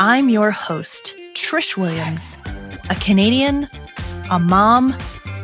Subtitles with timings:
[0.00, 2.38] I'm your host, Trish Williams,
[2.88, 3.68] a Canadian,
[4.30, 4.96] a mom,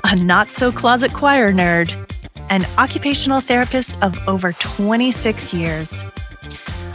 [0.05, 1.93] a not so closet choir nerd,
[2.51, 6.05] an occupational therapist of over 26 years.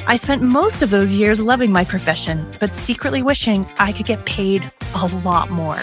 [0.07, 4.25] I spent most of those years loving my profession, but secretly wishing I could get
[4.25, 4.63] paid
[4.95, 5.81] a lot more.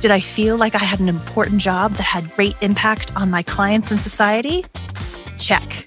[0.00, 3.44] Did I feel like I had an important job that had great impact on my
[3.44, 4.64] clients and society?
[5.38, 5.86] Check.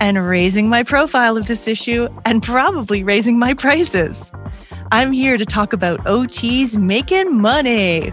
[0.00, 4.32] and raising my profile of this issue and probably raising my prices.
[4.92, 8.12] I'm here to talk about OTs making money.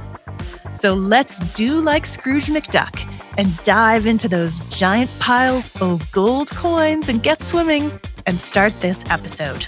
[0.79, 3.07] So let's do like Scrooge McDuck
[3.37, 7.91] and dive into those giant piles of gold coins and get swimming
[8.25, 9.65] and start this episode.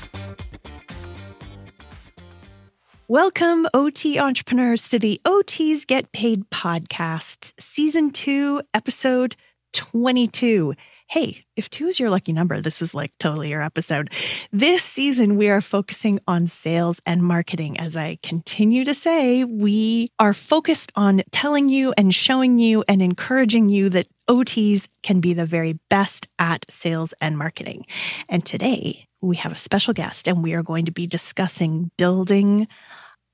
[3.08, 9.36] Welcome, OT entrepreneurs, to the OTs Get Paid podcast, season two, episode
[9.74, 10.74] 22
[11.08, 14.12] hey, if two is your lucky number, this is like totally your episode.
[14.52, 17.80] This season, we are focusing on sales and marketing.
[17.80, 23.02] As I continue to say, we are focused on telling you and showing you and
[23.02, 27.86] encouraging you that OTs can be the very best at sales and marketing.
[28.30, 32.68] And today, we have a special guest, and we are going to be discussing building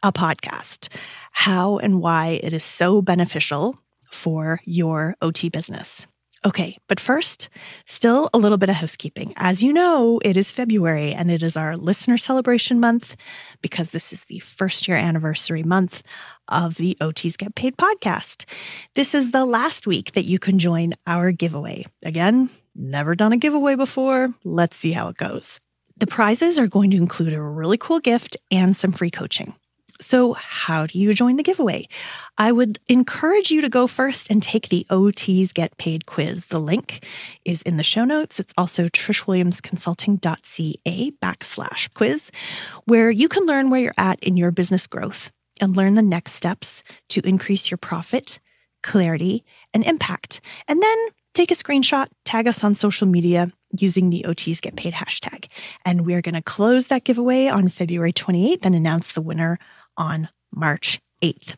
[0.03, 0.89] a podcast,
[1.31, 3.77] how and why it is so beneficial
[4.11, 6.07] for your OT business.
[6.45, 7.49] Okay, but first,
[7.85, 9.33] still a little bit of housekeeping.
[9.35, 13.17] As you know, it is February and it is our listener celebration month
[13.61, 16.01] because this is the first year anniversary month
[16.47, 18.45] of the OTs Get Paid podcast.
[18.95, 21.85] This is the last week that you can join our giveaway.
[22.03, 24.33] Again, never done a giveaway before.
[24.45, 25.59] Let's see how it goes.
[25.97, 29.55] The prizes are going to include a really cool gift and some free coaching.
[30.01, 31.89] So, how do you join the giveaway?
[32.37, 36.45] I would encourage you to go first and take the OTs Get Paid quiz.
[36.45, 37.05] The link
[37.43, 38.39] is in the show notes.
[38.39, 42.31] It's also trishwilliamsconsulting.ca backslash quiz,
[42.85, 46.31] where you can learn where you're at in your business growth and learn the next
[46.31, 48.39] steps to increase your profit,
[48.83, 49.43] clarity,
[49.73, 50.39] and impact.
[50.69, 50.97] And then
[51.33, 55.47] take a screenshot, tag us on social media using the OTs Get Paid hashtag.
[55.85, 59.59] And we're going to close that giveaway on February 28th and announce the winner
[59.99, 61.55] on March 8th.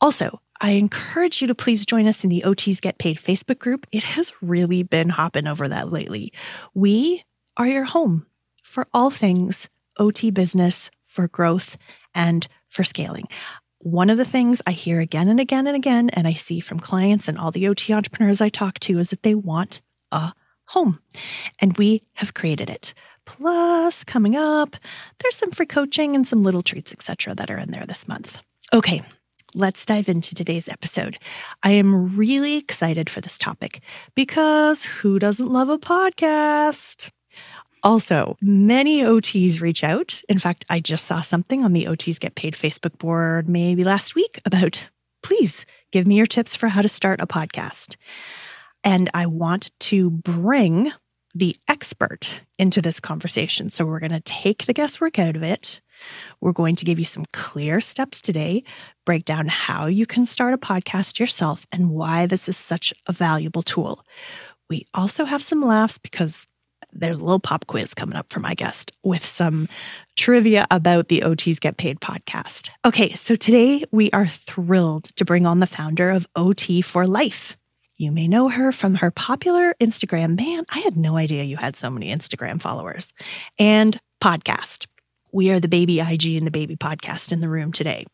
[0.00, 3.86] Also, I encourage you to please join us in the OTs Get Paid Facebook group.
[3.92, 6.32] It has really been hopping over that lately.
[6.74, 7.24] We
[7.56, 8.26] are your home
[8.62, 11.78] for all things OT business, for growth,
[12.14, 13.28] and for scaling.
[13.78, 16.80] One of the things I hear again and again and again, and I see from
[16.80, 20.32] clients and all the OT entrepreneurs I talk to, is that they want a
[20.66, 20.98] home.
[21.60, 22.94] And we have created it.
[23.24, 24.76] Plus, coming up,
[25.20, 28.38] there's some free coaching and some little treats, etc., that are in there this month.
[28.72, 29.02] Okay,
[29.54, 31.18] let's dive into today's episode.
[31.62, 33.80] I am really excited for this topic
[34.14, 37.10] because who doesn't love a podcast?
[37.82, 40.22] Also, many OTs reach out.
[40.28, 44.14] In fact, I just saw something on the OTs Get Paid Facebook board maybe last
[44.14, 44.88] week about
[45.22, 47.96] please give me your tips for how to start a podcast.
[48.84, 50.92] And I want to bring
[51.34, 53.70] the expert into this conversation.
[53.70, 55.80] So we're going to take the guesswork out of it.
[56.40, 58.62] We're going to give you some clear steps today,
[59.04, 63.12] break down how you can start a podcast yourself and why this is such a
[63.12, 64.04] valuable tool.
[64.70, 66.46] We also have some laughs because
[66.92, 69.68] there's a little pop quiz coming up for my guest with some
[70.16, 72.70] trivia about the OTs Get Paid podcast.
[72.84, 77.56] Okay, so today we are thrilled to bring on the founder of OT for Life.
[77.96, 80.36] You may know her from her popular Instagram.
[80.36, 83.12] Man, I had no idea you had so many Instagram followers.
[83.58, 84.86] And podcast.
[85.32, 88.06] We are the baby IG and the baby podcast in the room today.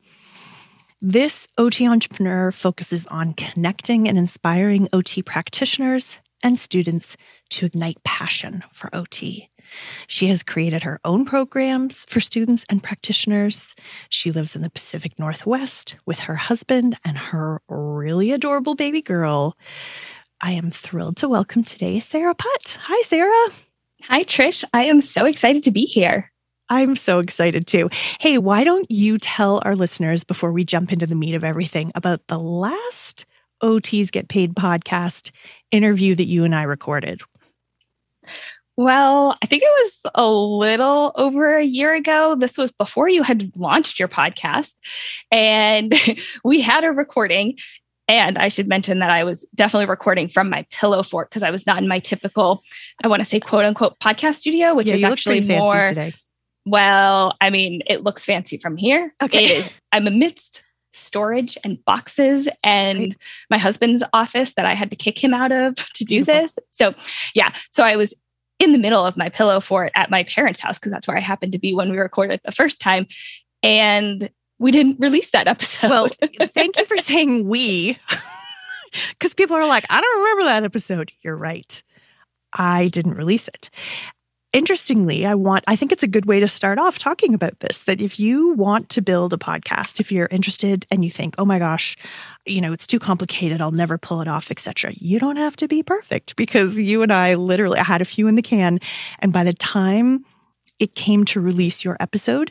[1.00, 7.16] This OT entrepreneur focuses on connecting and inspiring OT practitioners and students
[7.50, 9.50] to ignite passion for OT.
[10.06, 13.75] She has created her own programs for students and practitioners.
[14.08, 19.56] She lives in the Pacific Northwest with her husband and her really adorable baby girl.
[20.40, 22.78] I am thrilled to welcome today Sarah Putt.
[22.81, 23.55] Hi, Sarah.
[24.05, 24.64] Hi, Trish.
[24.72, 26.31] I am so excited to be here.
[26.70, 27.90] I'm so excited too.
[28.20, 31.90] Hey, why don't you tell our listeners before we jump into the meat of everything
[31.94, 33.26] about the last
[33.62, 35.32] OTs Get Paid podcast
[35.73, 37.23] interview that you and I recorded?
[38.80, 42.34] Well, I think it was a little over a year ago.
[42.34, 44.74] This was before you had launched your podcast.
[45.30, 45.94] And
[46.46, 47.58] we had a recording.
[48.08, 51.50] And I should mention that I was definitely recording from my pillow fort because I
[51.50, 52.62] was not in my typical,
[53.04, 56.14] I want to say quote unquote podcast studio, which yeah, is actually more today.
[56.64, 59.12] Well, I mean, it looks fancy from here.
[59.22, 59.44] Okay.
[59.44, 59.72] It is.
[59.92, 63.14] I'm amidst storage and boxes and
[63.50, 66.40] my husband's office that I had to kick him out of to do Beautiful.
[66.40, 66.58] this.
[66.70, 66.94] So,
[67.34, 67.52] yeah.
[67.72, 68.14] So I was
[68.60, 71.20] in the middle of my pillow fort at my parents' house because that's where I
[71.20, 73.06] happened to be when we recorded the first time.
[73.62, 75.90] And we didn't release that episode.
[75.90, 76.08] Well,
[76.54, 77.98] thank you for saying we.
[79.10, 81.12] Because people are like, I don't remember that episode.
[81.22, 81.80] You're right.
[82.52, 83.70] I didn't release it
[84.52, 87.81] interestingly, I want, I think it's a good way to start off talking about this
[87.81, 91.44] that if you want to build a podcast, if you're interested and you think, oh
[91.44, 91.97] my gosh,
[92.47, 94.93] you know, it's too complicated, I'll never pull it off, etc.
[94.97, 98.26] You don't have to be perfect because you and I literally I had a few
[98.26, 98.81] in the can.
[99.20, 100.25] And by the time
[100.79, 102.50] it came to release your episode,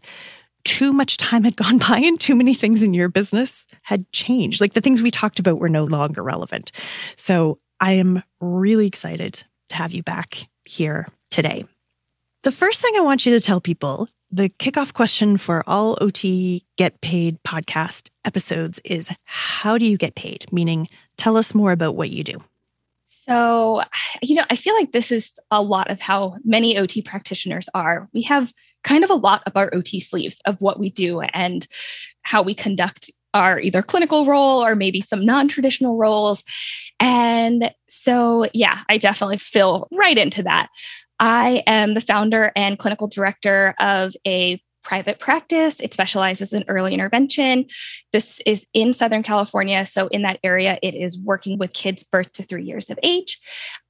[0.64, 4.62] too much time had gone by and too many things in your business had changed.
[4.62, 6.72] Like the things we talked about were no longer relevant.
[7.18, 11.66] So I am really excited to have you back here today.
[12.44, 16.64] The first thing I want you to tell people the kickoff question for all OT
[16.78, 20.46] Get Paid podcast episodes is how do you get paid?
[20.50, 20.88] Meaning,
[21.18, 22.38] tell us more about what you do.
[23.04, 23.82] So,
[24.22, 28.08] you know, I feel like this is a lot of how many OT practitioners are.
[28.14, 28.54] We have
[28.86, 31.68] kind of a lot of our OT sleeves of what we do and
[32.22, 36.46] how we conduct our either clinical role or maybe some non traditional roles.
[37.02, 40.70] And so, yeah, I definitely fill right into that.
[41.20, 45.80] I am the founder and clinical director of a private practice.
[45.80, 47.66] It specializes in early intervention.
[48.12, 49.86] This is in Southern California.
[49.86, 53.40] So, in that area, it is working with kids birth to three years of age.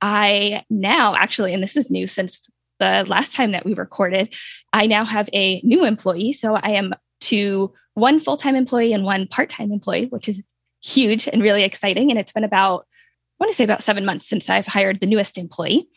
[0.01, 2.41] I now actually, and this is new since
[2.79, 4.33] the last time that we recorded,
[4.73, 6.33] I now have a new employee.
[6.33, 10.41] So, I am to one full time employee and one part time employee, which is
[10.81, 12.09] huge and really exciting.
[12.09, 12.85] And it's been about,
[13.39, 15.87] I want to say about seven months since I've hired the newest employee.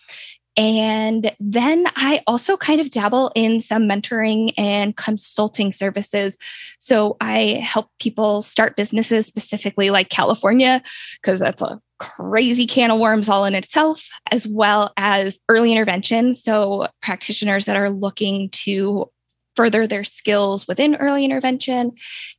[0.57, 6.37] And then I also kind of dabble in some mentoring and consulting services.
[6.79, 10.83] So I help people start businesses specifically like California,
[11.21, 16.35] because that's a crazy can of worms all in itself, as well as early intervention.
[16.35, 19.09] So practitioners that are looking to
[19.57, 21.93] further their skills within early intervention.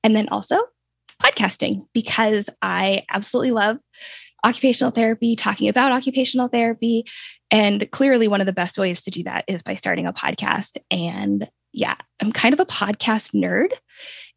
[0.03, 0.59] And then also
[1.21, 3.77] podcasting, because I absolutely love
[4.43, 7.05] occupational therapy, talking about occupational therapy.
[7.51, 10.77] And clearly, one of the best ways to do that is by starting a podcast.
[10.91, 13.73] And yeah, I'm kind of a podcast nerd.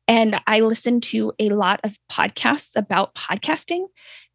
[0.08, 3.86] And I listen to a lot of podcasts about podcasting.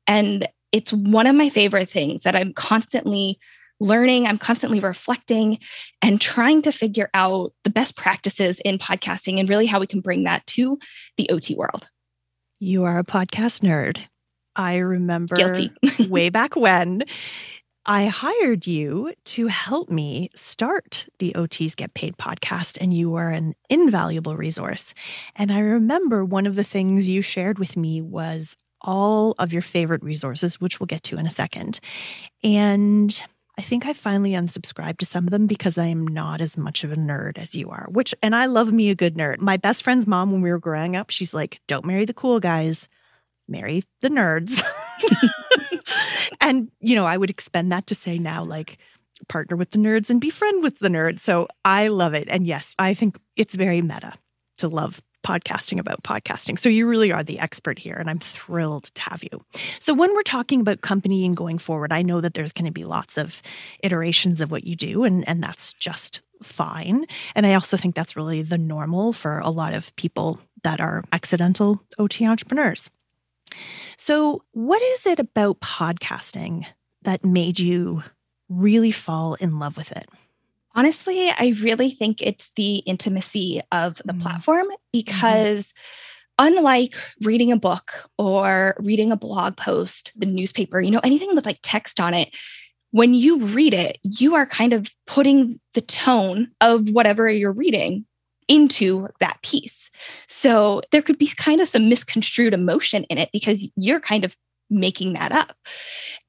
[0.07, 3.39] And it's one of my favorite things that I'm constantly
[3.79, 5.57] learning, I'm constantly reflecting
[6.01, 10.01] and trying to figure out the best practices in podcasting and really how we can
[10.01, 10.77] bring that to
[11.17, 11.89] the OT world.
[12.59, 14.07] You are a podcast nerd.
[14.55, 15.71] I remember Guilty.
[16.09, 17.03] way back when
[17.85, 23.29] I hired you to help me start the OTs Get Paid podcast, and you were
[23.29, 24.93] an invaluable resource.
[25.35, 29.63] And I remember one of the things you shared with me was all of your
[29.63, 31.79] favorite resources, which we'll get to in a second.
[32.43, 33.19] And
[33.57, 36.83] I think I finally unsubscribed to some of them because I am not as much
[36.83, 39.39] of a nerd as you are, which, and I love me a good nerd.
[39.39, 42.39] My best friend's mom, when we were growing up, she's like, don't marry the cool
[42.39, 42.87] guys
[43.51, 44.63] marry the nerds.
[46.41, 48.77] and, you know, I would expend that to say now, like,
[49.27, 51.19] partner with the nerds and befriend with the nerds.
[51.19, 52.27] So I love it.
[52.27, 54.13] And yes, I think it's very meta
[54.57, 56.57] to love podcasting about podcasting.
[56.57, 59.43] So you really are the expert here, and I'm thrilled to have you.
[59.79, 62.71] So when we're talking about company and going forward, I know that there's going to
[62.71, 63.41] be lots of
[63.83, 67.05] iterations of what you do, and, and that's just fine.
[67.35, 71.03] And I also think that's really the normal for a lot of people that are
[71.11, 72.89] accidental OT entrepreneurs.
[73.97, 76.65] So, what is it about podcasting
[77.03, 78.03] that made you
[78.49, 80.09] really fall in love with it?
[80.73, 85.67] Honestly, I really think it's the intimacy of the mm platform because.
[85.67, 85.73] mm
[86.39, 91.45] Unlike reading a book or reading a blog post, the newspaper, you know, anything with
[91.45, 92.35] like text on it,
[92.91, 98.05] when you read it, you are kind of putting the tone of whatever you're reading
[98.47, 99.89] into that piece.
[100.27, 104.35] So there could be kind of some misconstrued emotion in it because you're kind of
[104.69, 105.55] making that up.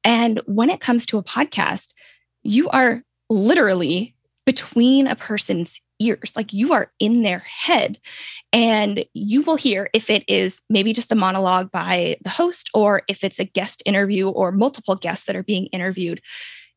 [0.05, 1.89] And when it comes to a podcast,
[2.43, 4.15] you are literally
[4.45, 6.33] between a person's ears.
[6.35, 7.99] Like you are in their head.
[8.53, 13.03] And you will hear if it is maybe just a monologue by the host or
[13.09, 16.21] if it's a guest interview or multiple guests that are being interviewed,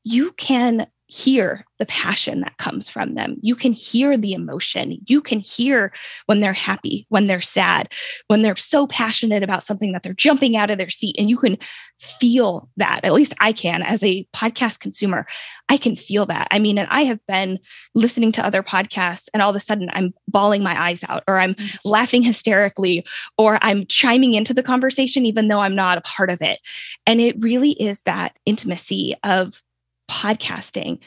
[0.04, 3.36] you can hear the passion that comes from them.
[3.42, 4.98] You can hear the emotion.
[5.06, 5.92] You can hear
[6.26, 7.92] when they're happy, when they're sad,
[8.28, 11.16] when they're so passionate about something that they're jumping out of their seat.
[11.20, 11.58] And you can
[12.00, 13.02] feel that.
[13.04, 15.28] At least I can as a podcast consumer.
[15.70, 16.48] I can feel that.
[16.52, 17.60] I mean, and I have been
[17.94, 21.40] listening to other podcasts and all of a sudden I'm bawling my eyes out or
[21.40, 21.90] I'm mm-hmm.
[21.90, 23.06] laughing hysterically
[23.38, 26.60] or I'm chiming into the conversation even though I'm not a part of it.
[27.06, 29.62] And it really is that intimacy of
[30.10, 31.00] podcasting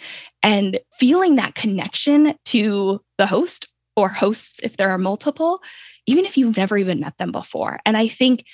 [0.43, 5.61] and feeling that connection to the host or hosts if there are multiple,
[6.07, 7.81] even if you've never even met them before.
[7.85, 8.45] And I think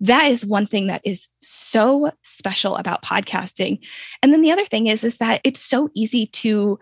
[0.00, 3.78] that is one thing that is so special about podcasting.
[4.22, 6.78] And then the other thing is is that it's so easy to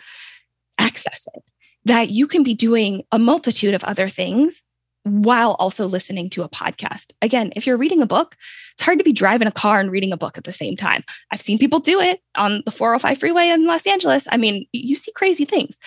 [0.79, 1.43] access it
[1.85, 4.63] that you can be doing a multitude of other things
[5.05, 7.13] while also listening to a podcast.
[7.23, 8.37] Again, if you're reading a book,
[8.75, 11.03] it's hard to be driving a car and reading a book at the same time.
[11.33, 14.27] I've seen people do it on the 405 freeway in Los Angeles.
[14.31, 15.79] I mean, you see crazy things.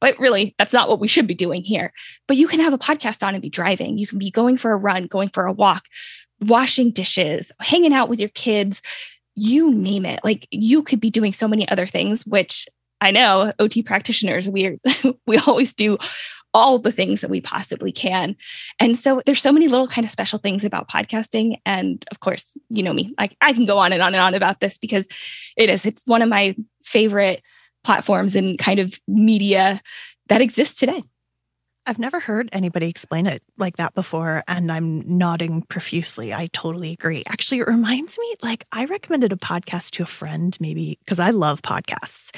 [0.00, 1.92] But really, that's not what we should be doing here.
[2.28, 3.98] But you can have a podcast on and be driving.
[3.98, 5.86] You can be going for a run, going for a walk,
[6.40, 8.80] washing dishes, hanging out with your kids,
[9.34, 10.20] you name it.
[10.24, 12.68] Like you could be doing so many other things, which
[13.00, 14.78] I know OT practitioners, we
[15.26, 15.98] we always do
[16.58, 18.34] all the things that we possibly can.
[18.80, 21.60] And so there's so many little kind of special things about podcasting.
[21.64, 24.34] And of course, you know me, like I can go on and on and on
[24.34, 25.06] about this because
[25.56, 27.42] it is, it's one of my favorite
[27.84, 29.80] platforms and kind of media
[30.26, 31.04] that exists today.
[31.88, 36.34] I've never heard anybody explain it like that before, and I'm nodding profusely.
[36.34, 37.22] I totally agree.
[37.26, 41.30] Actually, it reminds me like I recommended a podcast to a friend, maybe because I
[41.30, 42.36] love podcasts.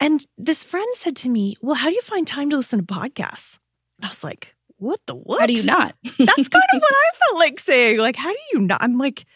[0.00, 2.86] And this friend said to me, Well, how do you find time to listen to
[2.86, 3.58] podcasts?
[3.98, 5.40] And I was like, What the what?
[5.40, 5.94] How do you not?
[6.02, 7.98] That's kind of what I felt like saying.
[7.98, 8.82] Like, how do you not?
[8.82, 9.26] I'm like,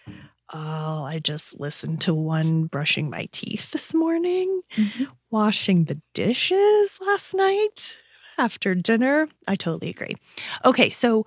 [0.54, 5.04] Oh, I just listened to one brushing my teeth this morning, mm-hmm.
[5.30, 7.98] washing the dishes last night
[8.40, 9.28] after dinner.
[9.46, 10.16] I totally agree.
[10.64, 11.26] Okay, so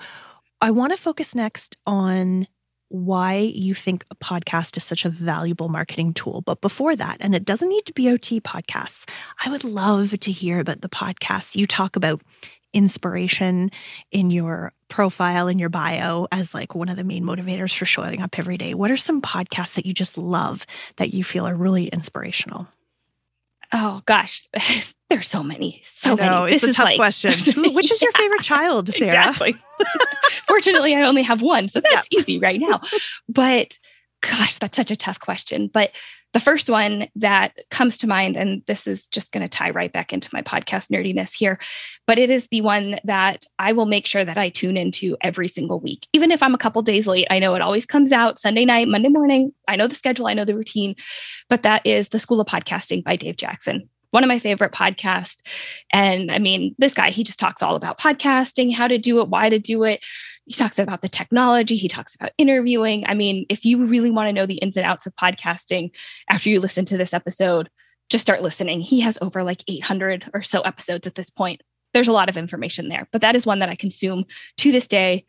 [0.61, 2.47] I want to focus next on
[2.89, 6.41] why you think a podcast is such a valuable marketing tool.
[6.41, 9.09] But before that, and it doesn't need to be OT podcasts,
[9.43, 12.21] I would love to hear about the podcasts you talk about
[12.73, 13.71] inspiration
[14.11, 18.21] in your profile in your bio as like one of the main motivators for showing
[18.21, 20.65] up every day what are some podcasts that you just love
[20.97, 22.67] that you feel are really inspirational
[23.71, 24.47] oh gosh
[25.13, 25.81] there's so many.
[25.85, 26.55] So know, many.
[26.55, 27.31] it's a tough like, question.
[27.73, 29.05] Which is yeah, your favorite child sarah?
[29.05, 29.55] Exactly.
[30.47, 32.19] Fortunately i only have one so that's yeah.
[32.19, 32.81] easy right now.
[33.29, 33.77] But
[34.21, 35.69] gosh that's such a tough question.
[35.71, 35.91] But
[36.33, 39.93] the first one that comes to mind, and this is just going to tie right
[39.93, 41.59] back into my podcast nerdiness here,
[42.07, 45.47] but it is the one that I will make sure that I tune into every
[45.47, 46.07] single week.
[46.11, 48.87] Even if I'm a couple days late, I know it always comes out Sunday night,
[48.87, 49.53] Monday morning.
[49.67, 50.95] I know the schedule, I know the routine,
[51.49, 55.37] but that is The School of Podcasting by Dave Jackson one of my favorite podcasts.
[55.91, 59.27] And I mean, this guy, he just talks all about podcasting, how to do it,
[59.27, 60.01] why to do it.
[60.45, 63.05] He talks about the technology, he talks about interviewing.
[63.07, 65.89] I mean, if you really want to know the ins and outs of podcasting
[66.29, 67.71] after you listen to this episode,
[68.09, 68.81] just start listening.
[68.81, 71.63] He has over like 800 or so episodes at this point.
[71.95, 74.25] There's a lot of information there, but that is one that I consume
[74.57, 75.25] to this day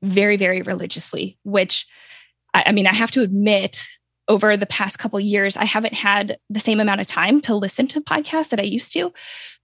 [0.00, 1.88] very, very religiously, which
[2.54, 3.84] I, mean, I have to admit
[4.28, 7.86] over the past couple years i haven't had the same amount of time to listen
[7.86, 9.12] to podcasts that i used to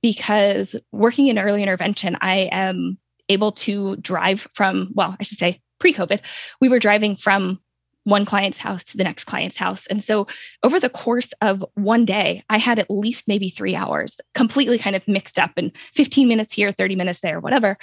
[0.02, 5.60] because working in early intervention i am able to drive from well i should say
[5.78, 6.20] pre-covid
[6.60, 7.58] we were driving from
[8.04, 9.86] one client's house to the next client's house.
[9.86, 10.26] And so
[10.62, 14.94] over the course of one day i had at least maybe three hours completely kind
[14.94, 17.76] of mixed up and 15 minutes here 30 minutes there whatever.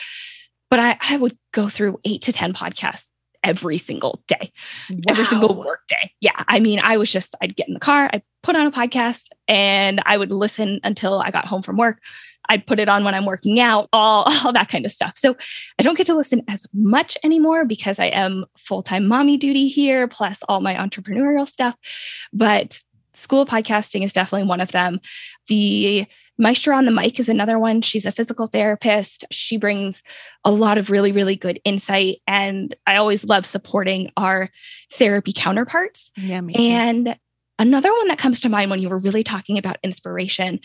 [0.69, 3.07] But I, I would go through eight to 10 podcasts
[3.43, 4.51] every single day,
[4.89, 4.97] wow.
[5.09, 6.11] every single work day.
[6.19, 6.43] Yeah.
[6.47, 9.27] I mean, I was just, I'd get in the car, I'd put on a podcast
[9.47, 11.99] and I would listen until I got home from work.
[12.49, 15.13] I'd put it on when I'm working out, all, all that kind of stuff.
[15.17, 15.35] So
[15.79, 19.67] I don't get to listen as much anymore because I am full time mommy duty
[19.67, 21.75] here, plus all my entrepreneurial stuff.
[22.33, 22.81] But
[23.13, 24.99] school podcasting is definitely one of them.
[25.47, 26.07] The
[26.41, 27.83] Maestra on the mic is another one.
[27.83, 29.25] She's a physical therapist.
[29.29, 30.01] She brings
[30.43, 32.17] a lot of really, really good insight.
[32.25, 34.49] And I always love supporting our
[34.93, 36.09] therapy counterparts.
[36.17, 37.15] Yeah, me and
[37.61, 40.59] Another one that comes to mind when you were really talking about inspiration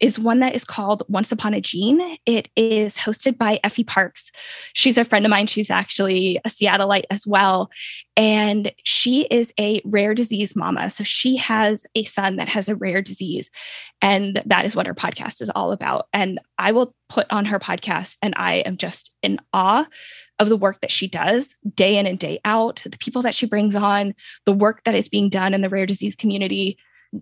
[0.00, 2.18] is one that is called Once Upon a Gene.
[2.26, 4.30] It is hosted by Effie Parks.
[4.74, 5.46] She's a friend of mine.
[5.46, 7.70] She's actually a Seattleite as well.
[8.18, 10.90] And she is a rare disease mama.
[10.90, 13.50] So she has a son that has a rare disease.
[14.02, 16.08] And that is what her podcast is all about.
[16.12, 19.86] And I will put on her podcast, and I am just in awe
[20.42, 23.46] of the work that she does day in and day out, the people that she
[23.46, 26.76] brings on, the work that is being done in the rare disease community.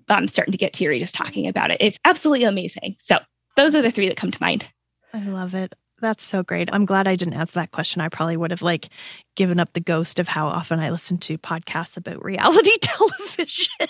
[0.08, 1.78] I'm starting to get teary just talking about it.
[1.80, 2.96] It's absolutely amazing.
[2.98, 3.18] So,
[3.56, 4.66] those are the three that come to mind.
[5.12, 5.74] I love it.
[6.00, 6.70] That's so great.
[6.72, 8.00] I'm glad I didn't answer that question.
[8.00, 8.88] I probably would have like
[9.36, 13.66] given up the ghost of how often I listen to podcasts about reality television.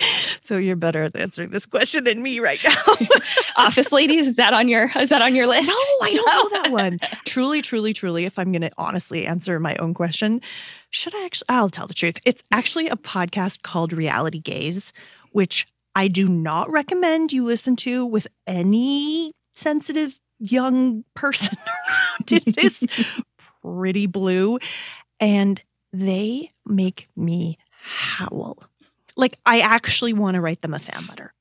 [0.42, 2.96] so you're better at answering this question than me right now.
[3.56, 5.68] Office ladies, is that on your is that on your list?
[5.68, 6.98] No, I don't know that one.
[7.24, 10.40] truly, truly, truly, if I'm gonna honestly answer my own question,
[10.90, 12.18] should I actually I'll tell the truth.
[12.24, 14.92] It's actually a podcast called Reality Gaze,
[15.32, 22.32] which I do not recommend you listen to with any sensitive young person around.
[22.32, 22.86] It is
[23.62, 24.58] pretty blue.
[25.20, 25.60] And
[25.92, 28.58] they make me howl.
[29.18, 31.34] Like, I actually want to write them a fan letter.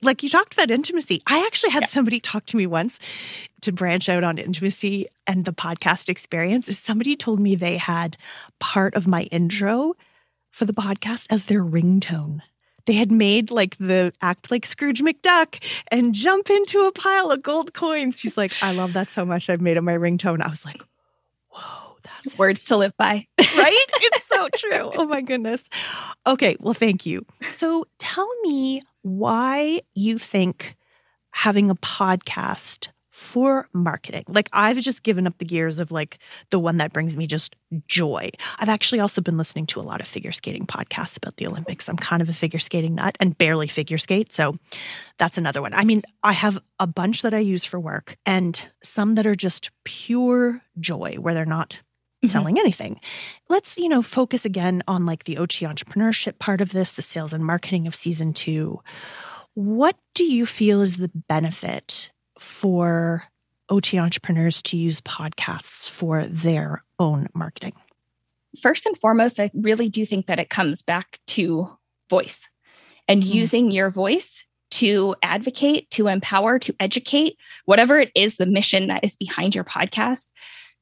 [0.00, 1.22] Like you talked about intimacy.
[1.26, 1.88] I actually had yeah.
[1.88, 2.98] somebody talk to me once
[3.62, 6.66] to branch out on intimacy and the podcast experience.
[6.78, 8.18] Somebody told me they had
[8.60, 9.94] part of my intro
[10.50, 12.40] for the podcast as their ringtone
[12.86, 17.42] they had made like the act like Scrooge McDuck and jump into a pile of
[17.42, 18.18] gold coins.
[18.18, 19.48] She's like, I love that so much.
[19.48, 20.42] I've made it my ringtone.
[20.42, 20.82] I was like,
[21.48, 23.26] whoa, that's words to live by.
[23.38, 23.84] right?
[24.00, 24.92] It's so true.
[24.94, 25.68] Oh my goodness.
[26.26, 26.56] Okay.
[26.60, 27.24] Well, thank you.
[27.52, 30.76] So tell me why you think
[31.30, 34.24] having a podcast for marketing.
[34.26, 36.18] Like I've just given up the gears of like
[36.50, 37.54] the one that brings me just
[37.86, 38.30] joy.
[38.58, 41.88] I've actually also been listening to a lot of figure skating podcasts about the Olympics.
[41.88, 44.32] I'm kind of a figure skating nut and barely figure skate.
[44.32, 44.56] So
[45.18, 45.72] that's another one.
[45.74, 49.36] I mean, I have a bunch that I use for work and some that are
[49.36, 51.82] just pure joy where they're not
[52.24, 52.32] mm-hmm.
[52.32, 53.00] selling anything.
[53.48, 57.32] Let's, you know, focus again on like the OT entrepreneurship part of this, the sales
[57.32, 58.80] and marketing of season 2.
[59.54, 63.24] What do you feel is the benefit for
[63.68, 67.74] OT entrepreneurs to use podcasts for their own marketing?
[68.60, 71.70] First and foremost, I really do think that it comes back to
[72.10, 72.48] voice
[73.08, 73.26] and mm.
[73.26, 79.04] using your voice to advocate, to empower, to educate, whatever it is, the mission that
[79.04, 80.26] is behind your podcast,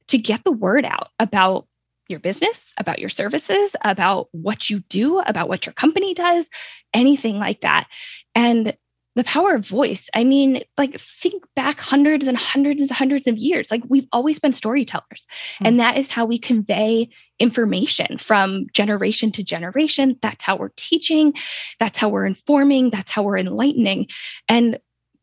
[0.07, 1.67] to get the word out about
[2.09, 6.49] your business, about your services, about what you do, about what your company does,
[6.93, 7.87] anything like that.
[8.35, 8.75] And
[9.15, 10.09] the power of voice.
[10.15, 13.69] I mean, like think back hundreds and hundreds and hundreds of years.
[13.69, 15.25] Like we've always been storytellers.
[15.55, 15.65] Mm-hmm.
[15.65, 20.17] And that is how we convey information from generation to generation.
[20.21, 21.33] That's how we're teaching.
[21.79, 22.89] That's how we're informing.
[22.89, 24.07] That's how we're enlightening.
[24.49, 24.79] And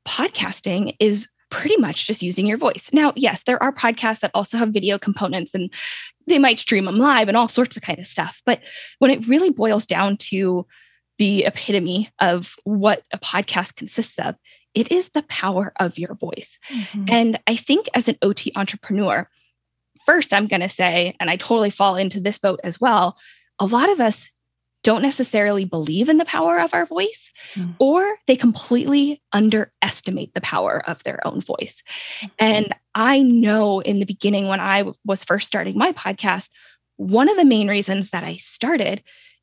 [0.07, 2.91] podcasting is pretty much just using your voice.
[2.93, 5.73] Now, yes, there are podcasts that also have video components and
[6.27, 8.41] they might stream them live and all sorts of kind of stuff.
[8.47, 8.61] But
[9.01, 10.67] when it really boils down to
[11.21, 14.37] the epitome of what a podcast consists of.
[14.73, 16.59] It is the power of your voice.
[16.71, 17.05] Mm-hmm.
[17.09, 19.29] And I think as an OT entrepreneur,
[20.07, 23.19] first, I'm going to say, and I totally fall into this boat as well,
[23.59, 24.31] a lot of us
[24.83, 27.75] don't necessarily believe in the power of our voice, mm.
[27.79, 31.83] or they completely underestimate the power of their own voice.
[32.39, 36.51] And I know in the beginning, when I was first starting my podcast,
[36.97, 39.03] one of the main reasons that I started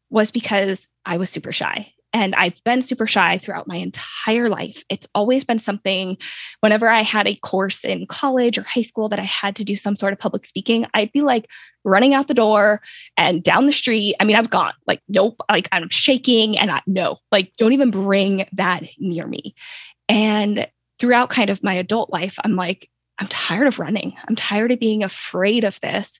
[0.10, 1.94] was because I was super shy.
[2.14, 4.84] And I've been super shy throughout my entire life.
[4.90, 6.18] It's always been something,
[6.62, 9.76] whenever I had a course in college or high school that I had to do
[9.76, 11.48] some sort of public speaking, I'd be like
[11.84, 12.82] running out the door
[13.18, 14.16] and down the street.
[14.20, 17.92] I mean, I've gone like, nope, like I'm shaking and I, no, like don't even
[17.92, 19.54] bring that near me.
[20.10, 20.68] And
[21.00, 22.90] throughout kind of my adult life, I'm like,
[23.20, 24.14] I'm tired of running.
[24.28, 26.20] I'm tired of being afraid of this.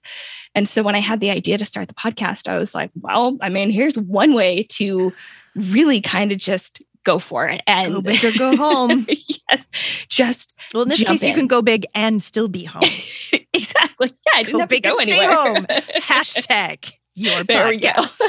[0.56, 3.38] And so when I had the idea to start the podcast, I was like, well,
[3.42, 5.14] I mean, here's one way to
[5.58, 9.08] really kind of just go for it and go big or go home.
[9.08, 9.70] yes,
[10.10, 10.84] just well.
[10.84, 11.30] In this case, in.
[11.30, 12.84] you can go big and still be home.
[13.54, 14.14] exactly.
[14.26, 15.18] Yeah, I didn't go have big to go anywhere.
[15.18, 15.66] Stay home.
[16.02, 18.22] Hashtag your there podcast.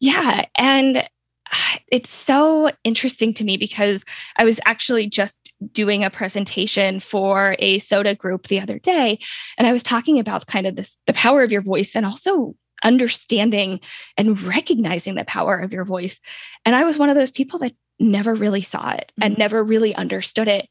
[0.00, 4.04] yeah, and uh, it's so interesting to me because
[4.36, 5.38] I was actually just
[5.72, 9.18] doing a presentation for a SOTA group the other day
[9.56, 12.56] and I was talking about kind of this the power of your voice and also
[12.82, 13.80] understanding
[14.16, 16.20] and recognizing the power of your voice.
[16.64, 19.40] And I was one of those people that never really saw it and mm-hmm.
[19.40, 20.68] never really understood it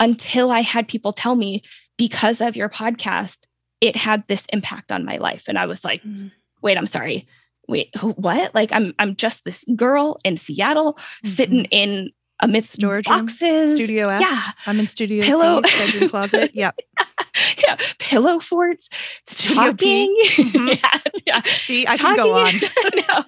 [0.00, 1.62] until I had people tell me
[1.98, 3.38] because of your podcast
[3.80, 6.28] it had this impact on my life and I was like, mm-hmm.
[6.62, 7.26] "Wait, I'm sorry
[7.68, 8.54] wait, what?
[8.54, 11.28] Like I'm I'm just this girl in Seattle mm-hmm.
[11.28, 12.10] sitting in
[12.42, 14.20] amidst storage boxes, room, studio S.
[14.20, 15.62] Yeah, I'm in studio Pillow.
[15.64, 16.50] C, bedroom closet.
[16.54, 16.72] Yeah,
[17.58, 18.88] yeah, pillow forts,
[19.26, 20.16] studio talking.
[20.32, 20.68] Mm-hmm.
[20.68, 21.42] yeah, yeah.
[21.44, 22.54] See, I talking, can go on.
[23.08, 23.24] no,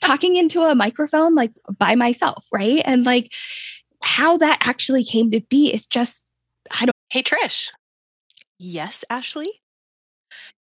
[0.00, 2.82] talking into a microphone like by myself, right?
[2.84, 3.32] And like
[4.02, 6.22] how that actually came to be is just
[6.70, 6.94] I don't.
[7.10, 7.70] Hey, Trish.
[8.58, 9.48] Yes, Ashley.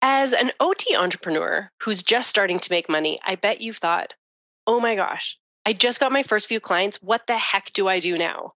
[0.02, 4.14] As an OT entrepreneur who's just starting to make money, I bet you've thought,
[4.66, 7.02] oh my gosh, I just got my first few clients.
[7.02, 8.52] What the heck do I do now?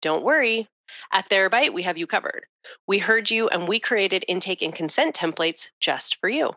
[0.00, 0.68] Don't worry.
[1.12, 2.46] At Therabyte, we have you covered.
[2.86, 6.52] We heard you and we created intake and consent templates just for you.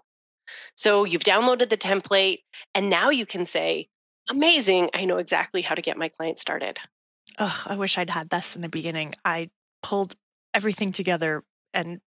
[0.76, 2.44] So you've downloaded the template
[2.76, 3.90] and now you can say,
[4.30, 6.78] amazing, I know exactly how to get my client started.
[7.40, 9.16] Oh, I wish I'd had this in the beginning.
[9.26, 9.50] I
[9.82, 10.16] pulled
[10.54, 12.00] everything together and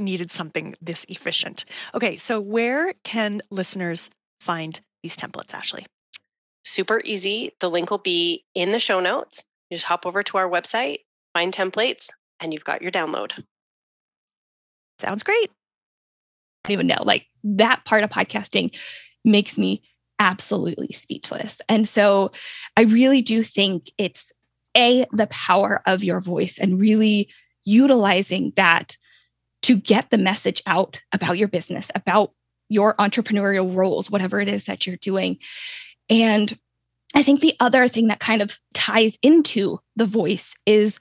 [0.00, 1.64] needed something this efficient.
[1.94, 5.86] Okay, so where can listeners find these templates, Ashley?
[6.64, 7.52] Super easy.
[7.60, 9.44] The link will be in the show notes.
[9.70, 11.00] You just hop over to our website,
[11.32, 12.08] find templates,
[12.40, 13.44] and you've got your download.
[14.98, 15.50] Sounds great.
[16.64, 17.02] I don't even know.
[17.02, 18.74] Like that part of podcasting
[19.24, 19.82] makes me
[20.18, 21.60] absolutely speechless.
[21.68, 22.32] And so
[22.76, 24.32] I really do think it's
[24.76, 27.28] A, the power of your voice and really
[27.64, 28.96] utilizing that
[29.62, 32.32] to get the message out about your business, about
[32.68, 35.38] your entrepreneurial roles, whatever it is that you're doing.
[36.10, 36.58] And
[37.14, 40.98] I think the other thing that kind of ties into the voice is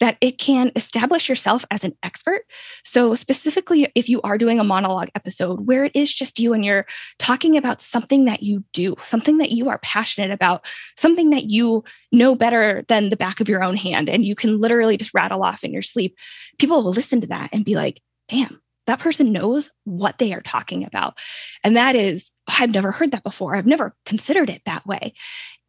[0.00, 2.42] that it can establish yourself as an expert.
[2.82, 6.64] So, specifically, if you are doing a monologue episode where it is just you and
[6.64, 6.86] you're
[7.20, 10.64] talking about something that you do, something that you are passionate about,
[10.96, 14.60] something that you know better than the back of your own hand, and you can
[14.60, 16.16] literally just rattle off in your sleep,
[16.58, 20.40] people will listen to that and be like, damn, that person knows what they are
[20.40, 21.16] talking about.
[21.62, 23.54] And that is I've never heard that before.
[23.54, 25.14] I've never considered it that way.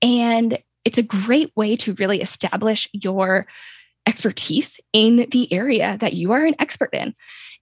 [0.01, 3.47] And it's a great way to really establish your
[4.05, 7.15] expertise in the area that you are an expert in.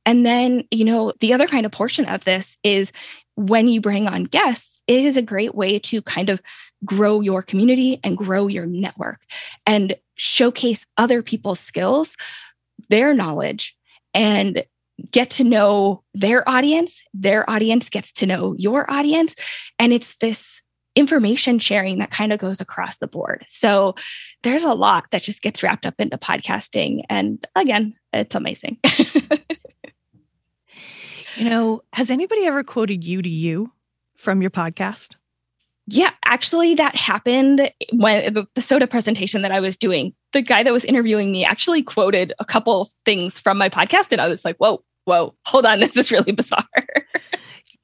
[0.06, 2.92] And then, you know, the other kind of portion of this is
[3.36, 6.42] when you bring on guests, it is a great way to kind of
[6.84, 9.22] grow your community and grow your network
[9.68, 12.18] and showcase other people's skills,
[12.90, 13.76] their knowledge,
[14.14, 14.64] and
[15.12, 19.36] get to know their audience, their audience gets to know your audience.
[19.80, 20.62] And it's this
[20.96, 23.46] information sharing that kind of goes across the board.
[23.48, 23.96] So
[24.44, 27.04] there's a lot that just gets wrapped up into podcasting.
[27.10, 28.78] And again, it's amazing.
[31.38, 33.72] you know, has anybody ever quoted you to you
[34.16, 35.16] from your podcast?
[35.88, 40.14] Yeah, actually, that happened when the, the, SOTA presentation that I was doing.
[40.32, 44.22] The guy that was interviewing me actually quoted a couple things from my podcast, and
[44.22, 46.66] I was like, "Whoa, whoa, hold on, this is really bizarre.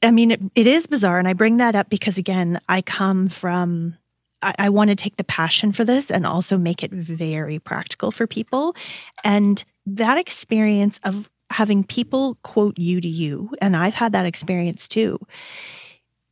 [0.03, 1.19] I mean, it, it is bizarre.
[1.19, 3.95] And I bring that up because, again, I come from,
[4.41, 8.11] I, I want to take the passion for this and also make it very practical
[8.11, 8.75] for people.
[9.23, 14.87] And that experience of having people quote you to you, and I've had that experience
[14.87, 15.19] too.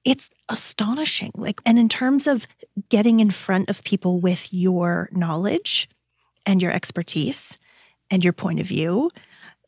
[0.04, 1.32] It's astonishing.
[1.36, 2.48] Like, and in terms of
[2.90, 5.90] getting in front of people with your knowledge
[6.46, 7.58] and your expertise
[8.12, 9.10] and your point of view,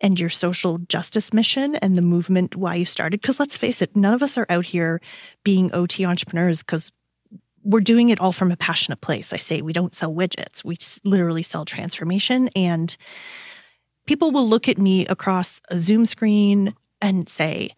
[0.02, 3.22] and your social justice mission and the movement why you started.
[3.22, 5.02] Because let's face it, none of us are out here
[5.44, 6.92] being OT entrepreneurs because
[7.64, 9.34] we're doing it all from a passionate place.
[9.34, 12.50] I say we don't sell widgets, we literally sell transformation.
[12.56, 12.96] And
[14.06, 17.70] people will look at me across a Zoom screen and say,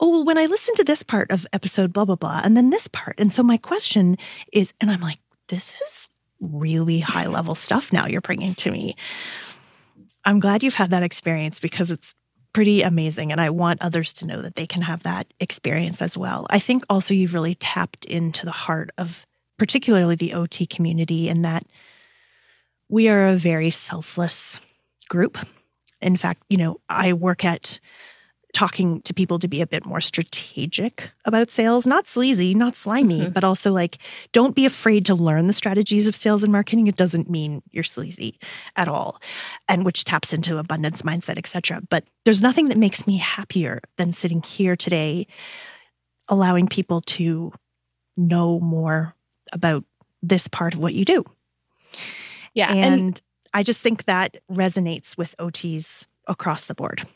[0.00, 2.70] oh, well, when I listen to this part of episode blah, blah, blah, and then
[2.70, 3.14] this part.
[3.18, 4.16] And so my question
[4.52, 6.08] is, and I'm like, this is
[6.40, 8.96] really high level stuff now you're bringing to me.
[10.24, 12.14] I'm glad you've had that experience because it's
[12.52, 13.32] pretty amazing.
[13.32, 16.46] And I want others to know that they can have that experience as well.
[16.50, 19.26] I think also you've really tapped into the heart of
[19.58, 21.64] particularly the OT community in that
[22.88, 24.58] we are a very selfless
[25.08, 25.36] group.
[26.00, 27.80] In fact, you know, I work at
[28.54, 33.22] talking to people to be a bit more strategic about sales, not sleazy, not slimy,
[33.22, 33.32] mm-hmm.
[33.32, 33.98] but also like
[34.32, 36.86] don't be afraid to learn the strategies of sales and marketing.
[36.86, 38.38] It doesn't mean you're sleazy
[38.76, 39.20] at all.
[39.68, 41.82] And which taps into abundance mindset, etc.
[41.90, 45.26] But there's nothing that makes me happier than sitting here today
[46.28, 47.52] allowing people to
[48.16, 49.14] know more
[49.52, 49.84] about
[50.22, 51.24] this part of what you do.
[52.54, 52.72] Yeah.
[52.72, 57.06] And, and I just think that resonates with OTs across the board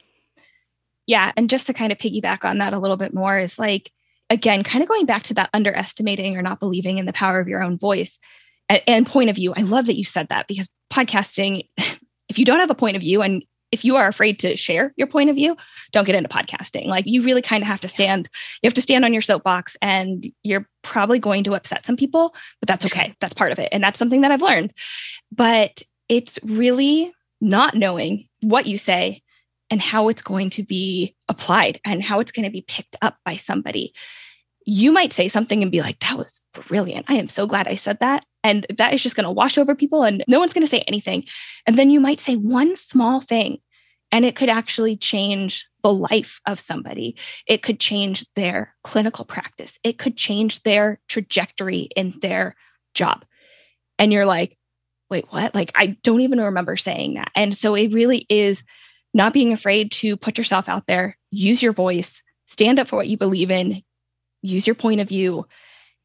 [1.09, 1.33] yeah.
[1.37, 3.91] And just to kind of piggyback on that a little bit more is like,
[4.31, 7.49] again, kind of going back to that underestimating or not believing in the power of
[7.49, 8.19] your own voice
[8.69, 9.55] and, and point of view.
[9.57, 11.67] I love that you said that because podcasting,
[12.29, 13.43] if you don't have a point of view and
[13.73, 15.57] if you are afraid to share your point of view,
[15.93, 16.87] don't get into podcasting.
[16.87, 18.29] Like you really kind of have to stand,
[18.63, 22.35] you have to stand on your soapbox and you're probably going to upset some people,
[22.61, 23.15] but that's okay.
[23.21, 23.71] That's part of it.
[23.73, 24.75] And that's something that I've learned.
[25.33, 29.23] But it's really not knowing what you say
[29.71, 33.17] and how it's going to be applied and how it's going to be picked up
[33.25, 33.93] by somebody.
[34.65, 37.07] You might say something and be like, that was brilliant.
[37.09, 38.25] I am so glad I said that.
[38.45, 40.81] And that is just going to wash over people and no one's going to say
[40.81, 41.25] anything.
[41.67, 43.59] And then you might say one small thing
[44.11, 47.17] and it could actually change the life of somebody.
[47.47, 49.79] It could change their clinical practice.
[49.85, 52.57] It could change their trajectory in their
[52.95, 53.25] job.
[53.99, 54.57] And you're like,
[55.11, 55.55] wait, what?
[55.55, 57.31] Like, I don't even remember saying that.
[57.35, 58.63] And so it really is
[59.15, 63.09] not being afraid to put yourself out there, use your voice, stand up for what
[63.09, 63.83] you believe in,
[64.43, 65.47] use your point of view.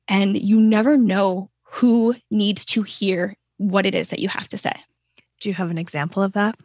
[0.08, 4.58] And you never know who needs to hear what it is that you have to
[4.58, 4.74] say.
[5.40, 6.56] Do you have an example of that?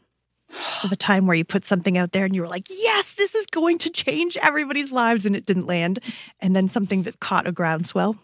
[0.84, 3.34] Of a time where you put something out there and you were like, yes, this
[3.34, 5.98] is going to change everybody's lives and it didn't land.
[6.40, 8.16] And then something that caught a groundswell?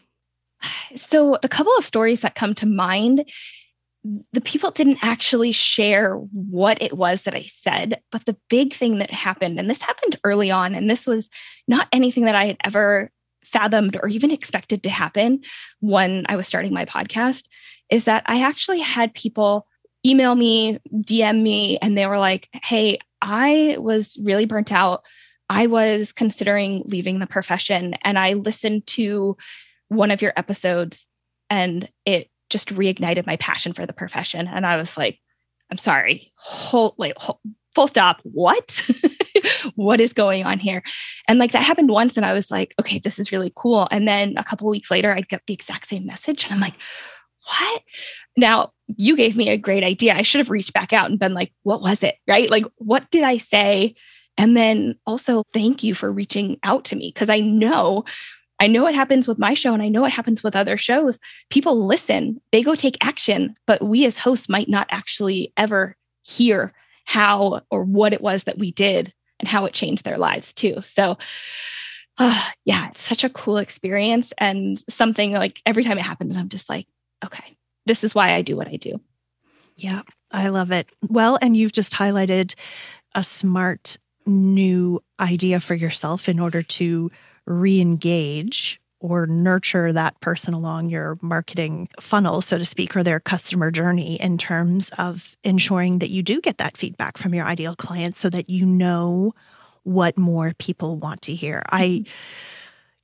[0.95, 3.29] So, a couple of stories that come to mind
[4.33, 8.03] the people didn't actually share what it was that I said.
[8.13, 11.29] But the big thing that happened, and this happened early on, and this was
[11.67, 13.11] not anything that I had ever
[13.45, 15.41] fathomed or even expected to happen
[15.81, 17.45] when I was starting my podcast,
[17.91, 19.67] is that I actually had people
[20.05, 25.03] email me, DM me, and they were like, Hey, I was really burnt out.
[25.49, 29.37] I was considering leaving the profession, and I listened to
[29.89, 31.07] one of your episodes
[31.51, 34.47] and it just reignited my passion for the profession.
[34.47, 35.19] And I was like,
[35.73, 37.17] I'm sorry, whole, like,
[37.75, 38.21] full stop.
[38.23, 38.81] What?
[39.75, 40.85] what is going on here?
[41.27, 43.89] And like that happened once, and I was like, okay, this is really cool.
[43.91, 46.77] And then a couple weeks later, I get the exact same message, and I'm like,
[47.49, 47.83] what?
[48.37, 50.15] Now, you gave me a great idea.
[50.15, 52.15] I should have reached back out and been like, what was it?
[52.29, 52.49] Right?
[52.49, 53.97] Like, what did I say?
[54.39, 58.05] And then also, thank you for reaching out to me because I know
[58.65, 61.21] I know what happens with my show and I know what happens with other shows.
[61.51, 66.73] People listen, they go take action, but we as hosts might not actually ever hear
[67.05, 70.81] how or what it was that we did and how it changed their lives too.
[70.81, 71.19] So,
[72.17, 76.49] uh, yeah, it's such a cool experience and something like every time it happens, I'm
[76.49, 76.87] just like,
[77.23, 78.99] okay, this is why I do what I do.
[79.77, 80.01] Yeah,
[80.33, 80.89] I love it.
[81.07, 82.55] Well, and you've just highlighted
[83.15, 87.11] a smart new idea for yourself in order to
[87.47, 93.21] re engage or nurture that person along your marketing funnel, so to speak, or their
[93.21, 97.77] customer journey in terms of ensuring that you do get that feedback from your ideal
[97.77, 99.35] client so that you know
[99.83, 101.63] what more people want to hear.
[101.69, 102.13] I, mm-hmm.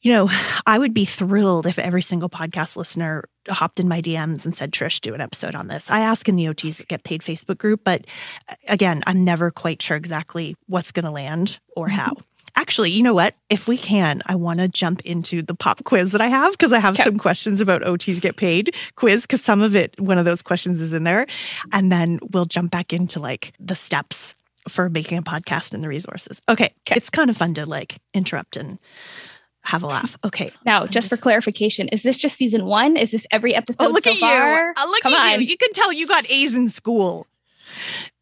[0.01, 0.31] you know,
[0.65, 4.73] I would be thrilled if every single podcast listener hopped in my DMs and said,
[4.73, 5.91] Trish, do an episode on this.
[5.91, 8.07] I ask in the OTs that get paid Facebook group, but
[8.49, 11.97] uh, again, I'm never quite sure exactly what's going to land or mm-hmm.
[11.97, 12.15] how.
[12.61, 13.35] Actually, you know what?
[13.49, 16.75] If we can, I want to jump into the pop quiz that I have because
[16.75, 17.05] I have okay.
[17.05, 20.83] some questions about OTs get paid quiz because some of it, one of those questions
[20.83, 21.27] is in there.
[21.73, 24.35] And then we'll jump back into like the steps
[24.69, 26.43] for making a podcast and the resources.
[26.51, 26.75] Okay.
[26.87, 26.97] okay.
[26.97, 28.79] It's kind of fun to like interrupt and
[29.63, 30.19] have a laugh.
[30.23, 30.53] Okay.
[30.67, 32.99] Now, just, just, for clarification, is this just season one?
[32.99, 34.67] Is this every episode oh, look so at far?
[34.67, 34.75] You.
[34.77, 35.41] Oh, look Come at on.
[35.41, 35.47] you.
[35.47, 37.27] You can tell you got A's in school.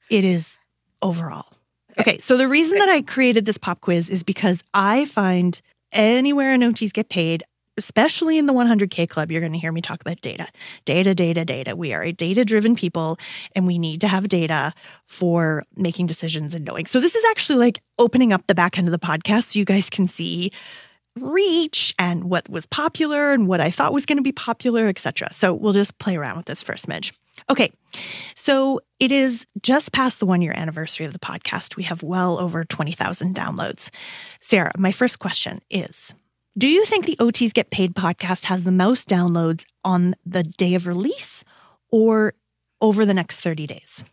[0.09, 0.61] It is
[1.03, 1.58] overall.
[2.01, 5.61] Okay, so the reason that I created this pop quiz is because I find
[5.93, 7.43] anywhere in OTs get paid,
[7.77, 10.47] especially in the 100K club, you're going to hear me talk about data.
[10.85, 11.75] Data, data, data.
[11.75, 13.19] We are a data driven people
[13.55, 14.75] and we need to have data
[15.07, 16.87] for making decisions and knowing.
[16.87, 19.65] So, this is actually like opening up the back end of the podcast so you
[19.65, 20.53] guys can see
[21.17, 25.33] reach and what was popular and what I thought was going to be popular, etc.
[25.33, 27.13] So, we'll just play around with this first smidge.
[27.51, 27.73] Okay,
[28.35, 31.77] so it is just past the one year anniversary of the podcast.
[31.77, 33.91] We have well over 20,000 downloads.
[34.41, 36.15] Sarah, my first question is
[36.57, 40.75] Do you think the OTs Get Paid podcast has the most downloads on the day
[40.75, 41.43] of release
[41.91, 42.35] or
[42.81, 44.05] over the next 30 days?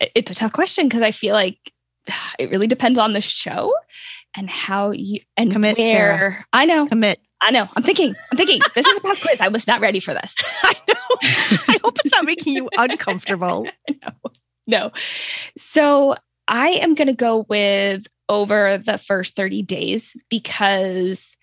[0.00, 1.58] It's a tough question because I feel like
[2.38, 3.72] it really depends on the show
[4.36, 6.46] and how you and commit where Sarah.
[6.52, 7.68] I know commit I know.
[7.76, 8.16] I'm thinking.
[8.30, 8.60] I'm thinking.
[8.74, 9.40] This is a pop quiz.
[9.40, 10.34] I was not ready for this.
[10.62, 10.93] I know.
[11.22, 13.66] I hope it's not making you uncomfortable.
[13.88, 14.30] no.
[14.66, 14.92] No.
[15.56, 16.16] So
[16.48, 21.36] I am going to go with over the first 30 days because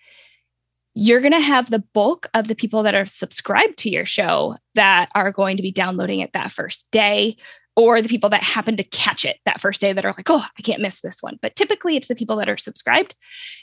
[0.94, 4.56] you're going to have the bulk of the people that are subscribed to your show
[4.74, 7.36] that are going to be downloading it that first day
[7.76, 10.44] or the people that happen to catch it that first day that are like, oh,
[10.58, 11.38] I can't miss this one.
[11.40, 13.16] But typically it's the people that are subscribed.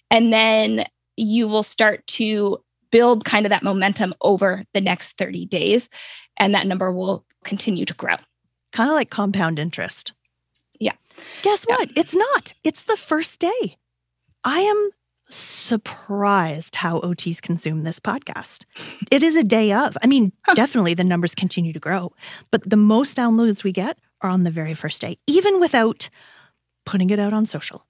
[0.09, 0.85] And then
[1.15, 5.89] you will start to build kind of that momentum over the next 30 days
[6.37, 8.15] and that number will continue to grow
[8.71, 10.13] kind of like compound interest
[10.79, 10.93] Yeah.
[11.41, 11.75] Guess Yeah.
[11.77, 11.89] what?
[11.95, 12.53] It's not.
[12.63, 13.77] It's the first day.
[14.43, 14.89] I am
[15.29, 18.65] surprised how OTs consume this podcast.
[19.11, 19.97] It is a day of.
[20.03, 22.11] I mean, definitely the numbers continue to grow,
[22.51, 26.09] but the most downloads we get are on the very first day, even without
[26.85, 27.85] putting it out on social,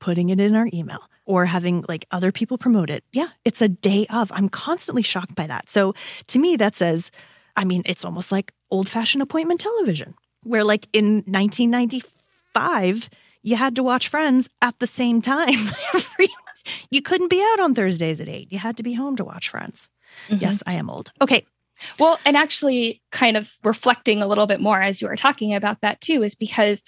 [0.00, 3.04] putting it in our email, or having like other people promote it.
[3.12, 4.32] Yeah, it's a day of.
[4.34, 5.68] I'm constantly shocked by that.
[5.70, 5.94] So
[6.28, 7.12] to me, that says,
[7.54, 13.10] I mean, it's almost like old fashioned appointment television, where like in 1995,
[13.42, 15.70] you had to watch Friends at the same time.
[16.90, 18.50] you couldn't be out on Thursdays at eight.
[18.50, 19.88] You had to be home to watch Friends.
[20.28, 20.40] Mhm.
[20.40, 21.12] Yes, I am old.
[21.20, 21.44] Okay.
[22.00, 25.82] Well, and actually, kind of reflecting a little bit more as you were talking about
[25.82, 26.82] that too, is because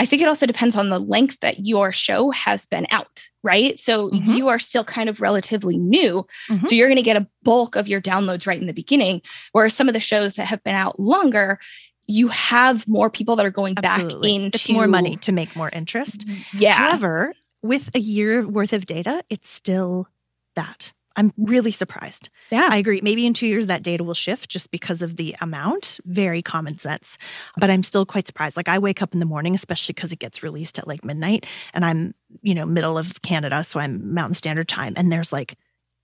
[0.00, 3.78] I think it also depends on the length that your show has been out, right?
[3.78, 4.34] So Mhm.
[4.36, 6.26] you are still kind of relatively new.
[6.48, 6.66] Mhm.
[6.66, 9.20] So you're going to get a bulk of your downloads right in the beginning.
[9.52, 11.58] Whereas some of the shows that have been out longer,
[12.06, 14.30] you have more people that are going Absolutely.
[14.38, 16.24] back into it's more money to make more interest.
[16.56, 16.72] Yeah.
[16.72, 20.08] However, with a year worth of data, it's still
[20.56, 20.92] that.
[21.16, 22.28] I'm really surprised.
[22.50, 22.68] Yeah.
[22.70, 23.00] I agree.
[23.02, 26.00] Maybe in two years that data will shift just because of the amount.
[26.04, 27.18] Very common sense.
[27.56, 28.56] But I'm still quite surprised.
[28.56, 31.46] Like I wake up in the morning, especially because it gets released at like midnight
[31.74, 33.64] and I'm, you know, middle of Canada.
[33.64, 34.94] So I'm Mountain Standard Time.
[34.96, 35.56] And there's like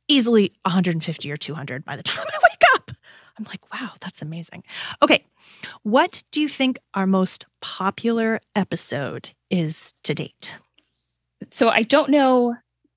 [0.09, 2.91] easily 150 or 200 by the time I wake up.
[3.39, 4.65] I'm like, wow, that's amazing.
[5.03, 5.25] Okay.
[5.83, 10.59] What do you think our most popular episode is to date?
[11.49, 12.57] so I don't know.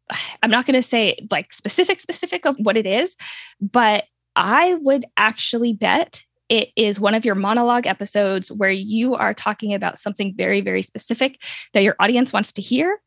[0.44, 3.16] I'm not going to say like specific, specific of what it is,
[3.60, 9.34] but I would actually bet it is one of your monologue episodes where you are
[9.34, 11.40] talking about something very, very specific
[11.74, 13.00] that your audience wants to hear.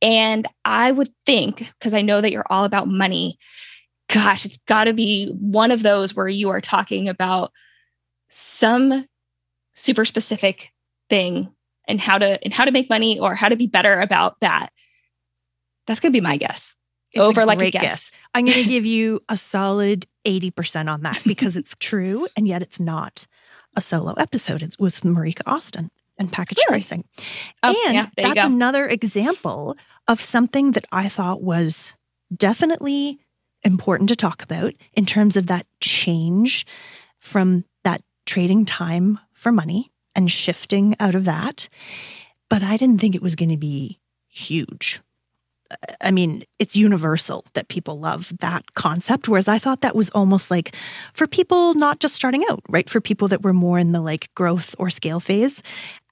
[0.00, 3.38] And I would think, because I know that you're all about money,
[4.08, 7.52] gosh, it's got to be one of those where you are talking about
[8.30, 9.06] some
[9.74, 10.70] super specific
[11.10, 11.52] thing
[11.88, 14.70] and how to and how to make money or how to be better about that.
[15.86, 16.74] That's gonna be my guess.
[17.12, 18.10] It's a Over like a great guess.
[18.34, 22.60] I'm going to give you a solid 80% on that because it's true and yet
[22.60, 23.26] it's not
[23.74, 24.62] a solo episode.
[24.62, 26.80] It was Marika Austin and package Really?
[26.80, 27.04] pricing.
[27.62, 29.76] Oh, and yeah, that's another example
[30.08, 31.94] of something that I thought was
[32.34, 33.18] definitely
[33.62, 36.66] important to talk about in terms of that change
[37.18, 41.68] from that trading time for money and shifting out of that.
[42.50, 45.00] But I didn't think it was going to be huge.
[46.00, 49.28] I mean, it's universal that people love that concept.
[49.28, 50.74] Whereas I thought that was almost like
[51.14, 52.88] for people not just starting out, right?
[52.88, 55.62] For people that were more in the like growth or scale phase.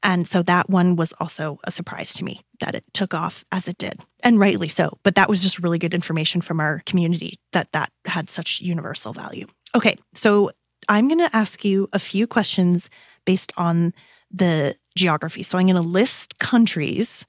[0.03, 3.67] And so that one was also a surprise to me that it took off as
[3.69, 4.99] it did, and rightly so.
[5.03, 9.15] But that was just really good information from our community that that had such universal
[9.15, 9.47] value.
[9.75, 10.51] Okay, so
[10.89, 12.91] I'm going to ask you a few questions
[13.25, 13.95] based on
[14.31, 15.43] the geography.
[15.43, 17.27] So I'm going to list countries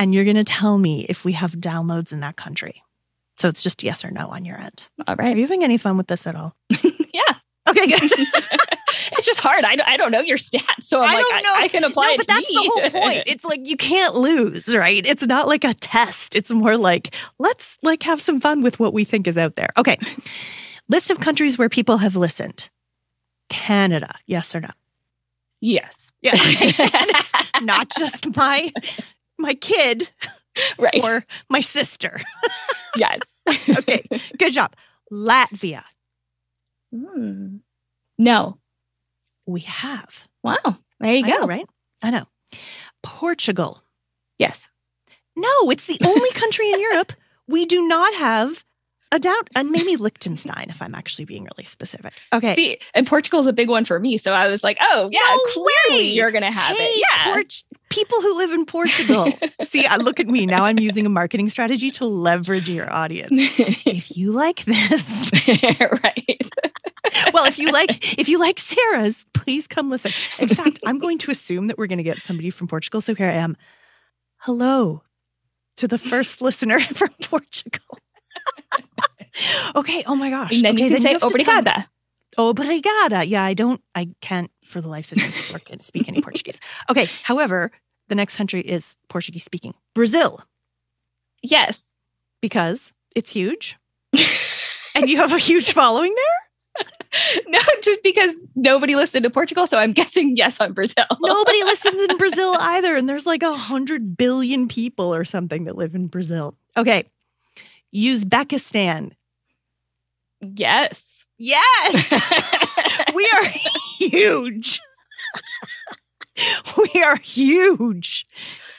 [0.00, 2.82] and you're going to tell me if we have downloads in that country.
[3.36, 4.82] So it's just yes or no on your end.
[5.06, 5.34] All right.
[5.34, 6.56] Are you having any fun with this at all?
[6.70, 7.34] yeah.
[7.68, 8.02] Okay, good.
[9.12, 9.64] it's just hard.
[9.64, 10.82] I, don't- I don't know your stats.
[10.82, 11.54] So I'm I like, don't know.
[11.54, 12.54] I, I can apply no, it but that's me.
[12.54, 13.22] the whole point.
[13.26, 15.06] It's like you can't lose, right?
[15.06, 16.34] It's not like a test.
[16.34, 19.70] It's more like let's like have some fun with what we think is out there.
[19.76, 19.98] Okay.
[20.88, 22.68] List of countries where people have listened.
[23.48, 24.70] Canada, yes or no?
[25.60, 26.10] yes.
[26.22, 26.34] Yeah.
[27.62, 28.72] not just my
[29.40, 30.10] my kid
[30.78, 31.02] Right.
[31.02, 32.20] or my sister.
[32.96, 33.20] yes.
[33.78, 34.04] Okay.
[34.38, 34.74] Good job.
[35.12, 35.82] Latvia.
[36.94, 37.56] Hmm.
[38.18, 38.58] No.
[39.46, 40.28] We have.
[40.42, 40.78] Wow.
[41.00, 41.38] There you I go.
[41.40, 41.66] know, right?
[42.02, 42.26] I know.
[43.02, 43.82] Portugal.
[44.38, 44.68] Yes.
[45.36, 47.12] No, it's the only country in Europe
[47.48, 48.64] we do not have
[49.12, 49.48] a doubt.
[49.54, 52.12] And maybe Liechtenstein, if I'm actually being really specific.
[52.32, 52.54] Okay.
[52.54, 54.18] See, and Portugal's a big one for me.
[54.18, 56.12] So I was like, oh, yeah, No clearly way.
[56.12, 57.06] you're going to have hey, it.
[57.16, 57.32] Yeah.
[57.32, 59.26] Port- people who live in Portugal.
[59.64, 60.64] See, I look at me now.
[60.64, 63.32] I'm using a marketing strategy to leverage your audience.
[63.86, 65.30] If you like this,
[66.04, 66.50] right.
[67.32, 70.12] well, if you like, if you like Sarah's, please come listen.
[70.38, 73.00] In fact, I'm going to assume that we're going to get somebody from Portugal.
[73.00, 73.56] So here I am.
[74.38, 75.02] Hello
[75.76, 77.98] to the first listener from Portugal.
[79.76, 80.02] okay.
[80.06, 80.54] Oh my gosh.
[80.56, 81.86] And then okay, you can say to tell me- obrigada.
[82.38, 83.26] Obrigada.
[83.26, 86.60] Yeah, I don't, I can't for the life of me speak- speak any Portuguese.
[86.88, 87.08] Okay.
[87.22, 87.70] However,
[88.08, 90.40] the next country is Portuguese speaking Brazil,
[91.42, 91.92] Yes.
[92.40, 93.76] because it's huge
[94.94, 96.86] and you have a huge following there.
[97.48, 99.66] No, just because nobody listened to Portugal.
[99.66, 101.04] So I'm guessing yes on Brazil.
[101.20, 102.94] Nobody listens in Brazil either.
[102.94, 106.56] And there's like a hundred billion people or something that live in Brazil.
[106.76, 107.04] Okay.
[107.94, 109.12] Uzbekistan.
[110.40, 111.26] Yes.
[111.38, 112.12] Yes.
[113.14, 113.44] we are
[113.98, 114.80] huge.
[116.94, 118.26] we are huge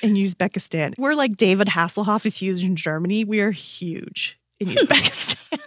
[0.02, 0.94] in Uzbekistan.
[0.98, 3.24] We're like David Hasselhoff is huge in Germany.
[3.24, 5.60] We are huge in Uzbekistan.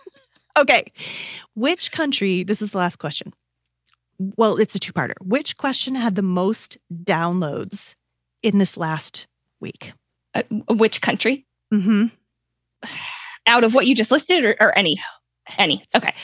[0.57, 0.84] okay.
[1.55, 3.32] Which country, this is the last question.
[4.18, 5.14] Well, it's a two parter.
[5.20, 7.95] Which question had the most downloads
[8.42, 9.26] in this last
[9.61, 9.92] week?
[10.34, 11.45] Uh, which country?
[11.72, 12.07] Mm-hmm.
[13.47, 15.01] Out of what you just listed or, or any?
[15.59, 15.84] Any.
[15.95, 16.14] Okay.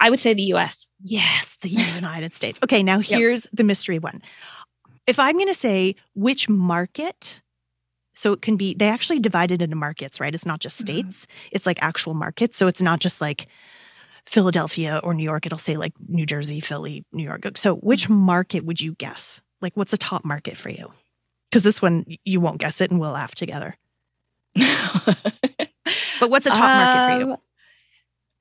[0.00, 0.86] I would say the US.
[1.02, 2.58] Yes, the United States.
[2.62, 3.50] Okay, now here's yep.
[3.52, 4.22] the mystery one.
[5.06, 7.40] If I'm going to say which market,
[8.14, 10.34] so it can be, they actually divide it into markets, right?
[10.34, 10.98] It's not just mm-hmm.
[10.98, 11.48] states, mm-hmm.
[11.52, 12.56] it's like actual markets.
[12.56, 13.46] So it's not just like
[14.26, 15.46] Philadelphia or New York.
[15.46, 17.56] It'll say like New Jersey, Philly, New York.
[17.56, 18.14] So which mm-hmm.
[18.14, 19.40] market would you guess?
[19.62, 20.92] Like what's a top market for you?
[21.48, 23.76] Because this one, you won't guess it and we'll laugh together.
[26.20, 27.32] but what's a top um, market for you?
[27.32, 27.38] Um,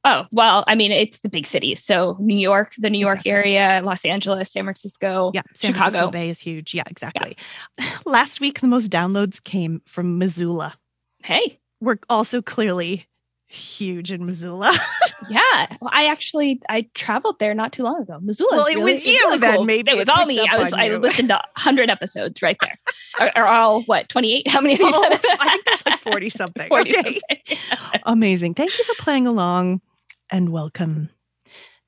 [0.04, 1.84] Oh, well, I mean, it's the big cities.
[1.84, 3.58] So New York, the New York exactly.
[3.58, 5.90] area, Los Angeles, San Francisco, yeah, San Chicago.
[5.92, 6.74] Francisco Bay is huge.
[6.74, 7.36] Yeah, exactly.
[7.78, 7.86] Yeah.
[8.06, 10.76] Last week, the most downloads came from Missoula.
[11.24, 11.60] Hey.
[11.82, 13.06] We're also clearly
[13.48, 14.72] huge in Missoula.
[15.30, 15.68] yeah.
[15.82, 18.20] Well, I actually I traveled there not too long ago.
[18.22, 18.50] Missoula.
[18.52, 19.56] Well, it really, was you really then.
[19.56, 19.64] Cool.
[19.66, 20.40] Maybe it was all me.
[20.40, 22.78] I was I listened to hundred episodes right there.
[23.20, 24.48] are, are, all what twenty eight?
[24.48, 24.76] How many?
[24.76, 25.20] Have you oh, done?
[25.40, 26.68] I think there's like forty something.
[26.68, 27.20] 40 okay.
[27.48, 28.02] Something.
[28.04, 28.54] Amazing.
[28.56, 29.82] Thank you for playing along
[30.30, 31.10] and welcome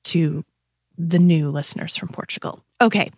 [0.04, 0.44] to
[0.96, 2.62] the new listeners from Portugal.
[2.80, 3.10] Okay,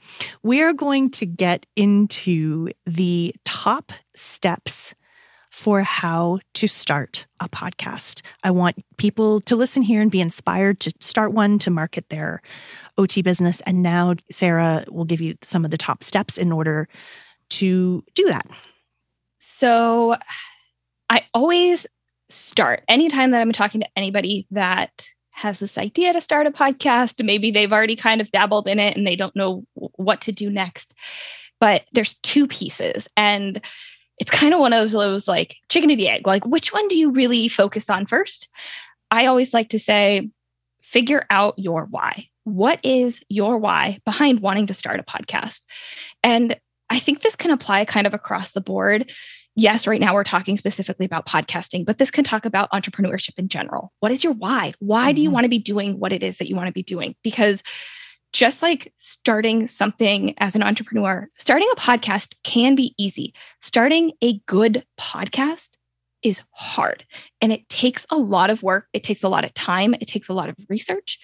[0.43, 4.95] we are going to get into the top steps
[5.53, 8.23] for how to start a podcast.
[8.43, 12.41] I want people to listen here and be inspired to start one to market their
[12.97, 13.61] OT business.
[13.67, 16.89] And now Sarah will give you some of the top steps in order
[17.51, 18.47] to do that.
[19.41, 20.17] So
[21.11, 21.87] I always
[22.31, 27.23] start anytime that I'm talking to anybody that has this idea to start a podcast.
[27.23, 30.49] Maybe they've already kind of dabbled in it and they don't know what to do
[30.49, 30.95] next.
[31.61, 33.07] But there's two pieces.
[33.19, 33.61] And
[34.23, 36.29] it's kind of one of those like chicken or the egg.
[36.29, 38.49] Like, which one do you really focus on first?
[39.11, 40.31] I always like to say,
[40.81, 42.29] figure out your why.
[42.45, 45.63] What is your why behind wanting to start a podcast?
[46.23, 46.55] And
[46.89, 49.11] I think this can apply kind of across the board
[49.55, 53.49] yes, right now we're talking specifically about podcasting, but this can talk about entrepreneurship in
[53.49, 53.93] general.
[54.01, 54.73] What is your why?
[54.79, 55.15] Why mm-hmm.
[55.15, 55.35] do you mm-hmm.
[55.35, 57.15] want to be doing what it is that you want to be doing?
[57.23, 57.63] Because
[58.33, 63.35] just like starting something as an entrepreneur, starting a podcast can be easy.
[63.61, 65.71] Starting a good podcast
[66.23, 67.05] is hard
[67.41, 68.87] and it takes a lot of work.
[68.93, 69.95] It takes a lot of time.
[69.95, 71.19] It takes a lot of research.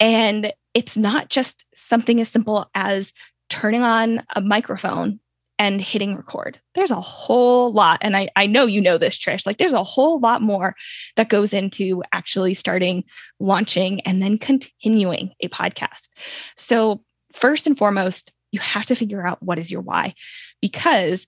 [0.00, 3.12] And it's not just something as simple as
[3.48, 5.20] turning on a microphone
[5.58, 6.60] and hitting record.
[6.74, 7.98] There's a whole lot.
[8.02, 9.46] And I, I know you know this, Trish.
[9.46, 10.74] Like there's a whole lot more
[11.16, 13.04] that goes into actually starting,
[13.38, 16.08] launching, and then continuing a podcast.
[16.56, 17.02] So,
[17.34, 20.14] first and foremost, you have to figure out what is your why
[20.60, 21.26] because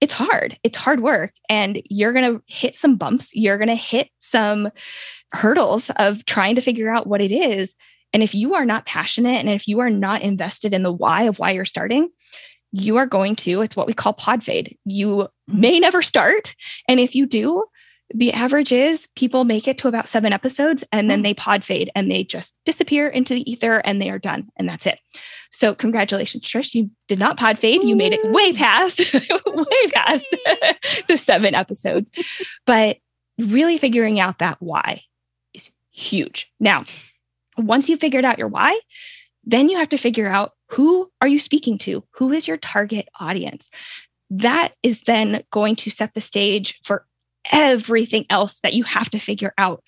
[0.00, 0.58] it's hard.
[0.64, 1.32] It's hard work.
[1.48, 3.30] And you're going to hit some bumps.
[3.34, 4.70] You're going to hit some
[5.32, 7.74] hurdles of trying to figure out what it is.
[8.12, 11.22] And if you are not passionate and if you are not invested in the why
[11.22, 12.08] of why you're starting,
[12.72, 14.76] you are going to, it's what we call pod fade.
[14.84, 16.56] You may never start.
[16.88, 17.64] And if you do,
[18.14, 21.22] the average is people make it to about seven episodes and then hmm.
[21.22, 24.50] they pod fade and they just disappear into the ether and they are done.
[24.56, 24.98] And that's it.
[25.50, 26.74] So, congratulations, Trish.
[26.74, 27.84] You did not pod fade.
[27.84, 28.98] You made it way past,
[29.46, 30.26] way past
[31.08, 32.10] the seven episodes.
[32.66, 32.98] But
[33.38, 35.02] really figuring out that why
[35.52, 36.50] is huge.
[36.60, 36.84] Now,
[37.58, 38.78] once you figured out your why,
[39.44, 42.04] then you have to figure out who are you speaking to?
[42.12, 43.68] Who is your target audience?
[44.30, 47.06] That is then going to set the stage for
[47.50, 49.82] everything else that you have to figure out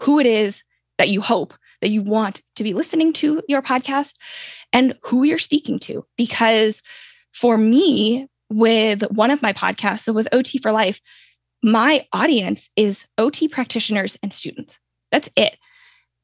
[0.00, 0.62] who it is
[0.96, 4.14] that you hope that you want to be listening to your podcast
[4.72, 6.04] and who you're speaking to.
[6.16, 6.82] Because
[7.32, 11.00] for me, with one of my podcasts, so with OT for Life,
[11.62, 14.78] my audience is OT practitioners and students.
[15.12, 15.56] That's it.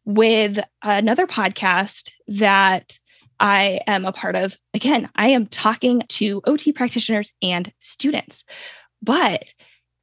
[0.05, 2.99] With another podcast that
[3.41, 8.45] I am a part of, again, I am talking to OT practitioners and students.
[9.03, 9.53] But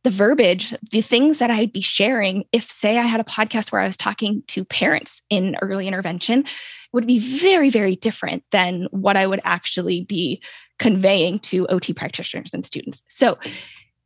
[0.03, 3.81] the verbiage, the things that I'd be sharing, if, say, I had a podcast where
[3.81, 6.45] I was talking to parents in early intervention,
[6.93, 10.41] would be very, very different than what I would actually be
[10.79, 13.03] conveying to OT practitioners and students.
[13.07, 13.37] So,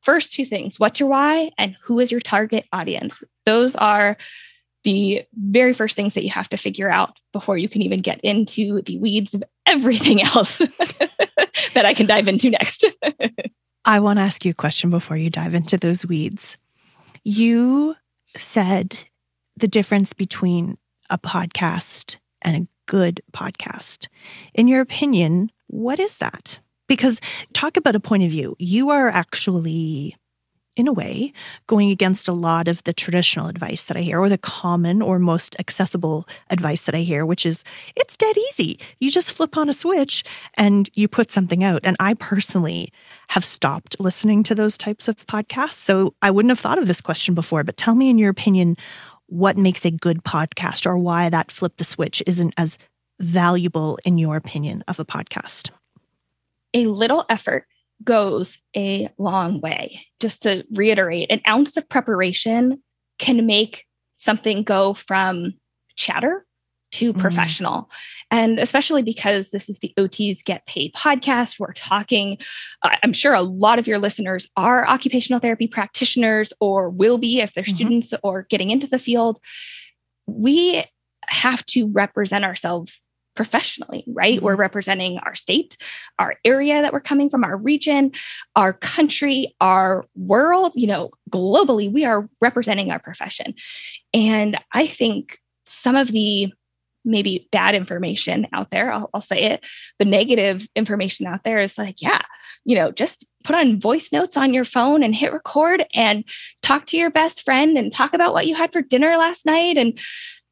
[0.01, 3.23] first two things what's your why and who is your target audience?
[3.45, 4.17] Those are
[4.85, 8.21] the very first things that you have to figure out before you can even get
[8.21, 12.85] into the weeds of everything else that I can dive into next.
[13.85, 16.57] I want to ask you a question before you dive into those weeds.
[17.23, 17.95] You
[18.37, 19.07] said
[19.57, 20.77] the difference between
[21.09, 24.07] a podcast and a good podcast.
[24.53, 26.59] In your opinion, what is that?
[26.87, 27.19] Because
[27.53, 28.55] talk about a point of view.
[28.59, 30.15] You are actually
[30.75, 31.31] in a way,
[31.67, 35.19] going against a lot of the traditional advice that I hear, or the common or
[35.19, 37.63] most accessible advice that I hear, which is
[37.95, 38.79] it's dead easy.
[38.99, 40.23] You just flip on a switch
[40.55, 41.81] and you put something out.
[41.83, 42.91] And I personally
[43.29, 45.73] have stopped listening to those types of podcasts.
[45.73, 48.77] So I wouldn't have thought of this question before, but tell me, in your opinion,
[49.27, 52.77] what makes a good podcast or why that flip the switch isn't as
[53.19, 55.69] valuable, in your opinion, of a podcast?
[56.73, 57.65] A little effort
[58.03, 60.01] goes a long way.
[60.19, 62.81] Just to reiterate, an ounce of preparation
[63.19, 63.85] can make
[64.15, 65.53] something go from
[65.95, 66.45] chatter
[66.91, 67.21] to mm-hmm.
[67.21, 67.83] professional.
[67.83, 67.87] Mm.
[68.31, 72.37] And especially because this is the OTs Get Paid podcast, we're talking,
[72.81, 77.41] uh, I'm sure a lot of your listeners are occupational therapy practitioners or will be
[77.41, 77.75] if they're mm-hmm.
[77.75, 79.39] students or getting into the field.
[80.27, 80.83] We
[81.27, 83.04] have to represent ourselves
[83.35, 84.37] professionally, right?
[84.37, 84.45] Mm-hmm.
[84.45, 85.77] We're representing our state,
[86.17, 88.11] our area that we're coming from, our region,
[88.55, 93.53] our country, our world, you know, globally, we are representing our profession.
[94.13, 96.53] And I think some of the
[97.05, 99.63] maybe bad information out there, I'll, I'll say it,
[99.99, 102.21] the negative information out there is like, yeah,
[102.65, 106.23] you know, just put on voice notes on your phone and hit record and
[106.63, 109.77] talk to your best friend and talk about what you had for dinner last night
[109.77, 109.99] and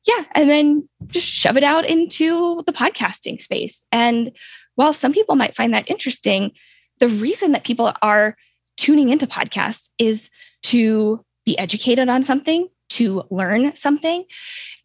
[0.05, 3.83] yeah, and then just shove it out into the podcasting space.
[3.91, 4.31] And
[4.75, 6.51] while some people might find that interesting,
[6.99, 8.35] the reason that people are
[8.77, 10.29] tuning into podcasts is
[10.63, 14.25] to be educated on something, to learn something,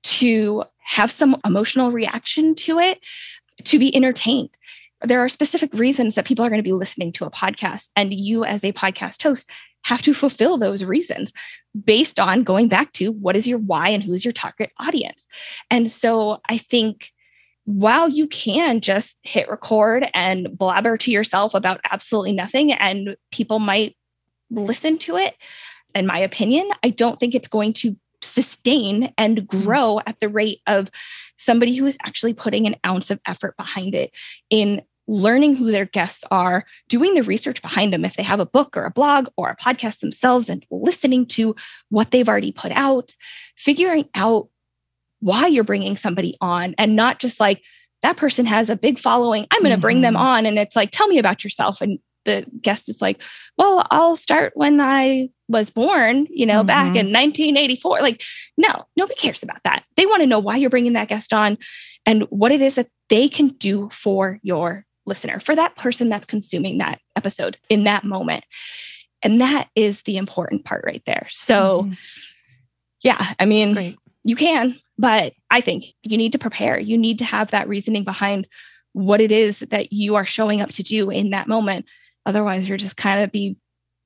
[0.03, 3.01] to have some emotional reaction to it,
[3.65, 4.51] to be entertained.
[5.03, 7.89] There are specific reasons that people are going to be listening to a podcast.
[7.95, 9.49] And you, as a podcast host,
[9.85, 11.33] have to fulfill those reasons
[11.85, 15.27] based on going back to what is your why and who is your target audience.
[15.71, 17.13] And so I think
[17.65, 23.59] while you can just hit record and blabber to yourself about absolutely nothing and people
[23.59, 23.95] might
[24.51, 25.35] listen to it,
[25.95, 29.65] in my opinion, I don't think it's going to sustain and mm-hmm.
[29.65, 30.91] grow at the rate of
[31.37, 34.13] somebody who is actually putting an ounce of effort behind it
[34.51, 38.47] in learning who their guests are, doing the research behind them if they have a
[38.47, 41.57] book or a blog or a podcast themselves, and listening to
[41.89, 43.15] what they've already put out,
[43.57, 44.49] figuring out
[45.21, 47.63] why you're bringing somebody on and not just like,
[48.03, 49.47] that person has a big following.
[49.51, 49.81] I'm going to mm-hmm.
[49.81, 50.23] bring them mm-hmm.
[50.23, 50.47] on.
[50.47, 51.81] And it's like, tell me about yourself.
[51.81, 53.21] And the guest is like,
[53.57, 56.67] well, I'll start when I was born, you know, mm-hmm.
[56.67, 57.97] back in 1984.
[57.97, 58.03] Mm-hmm.
[58.05, 58.23] Like,
[58.57, 59.85] no, nobody cares about that.
[59.97, 61.59] They want to know why you're bringing that guest on
[62.07, 66.27] and what it is that they can do for your listener, for that person that's
[66.27, 68.45] consuming that episode in that moment.
[69.23, 71.27] And that is the important part right there.
[71.31, 71.93] So, mm-hmm.
[73.03, 73.99] yeah, I mean, Great.
[74.23, 76.79] you can, but I think you need to prepare.
[76.79, 78.47] You need to have that reasoning behind
[78.93, 81.87] what it is that you are showing up to do in that moment.
[82.27, 83.57] Otherwise, you're just kind of be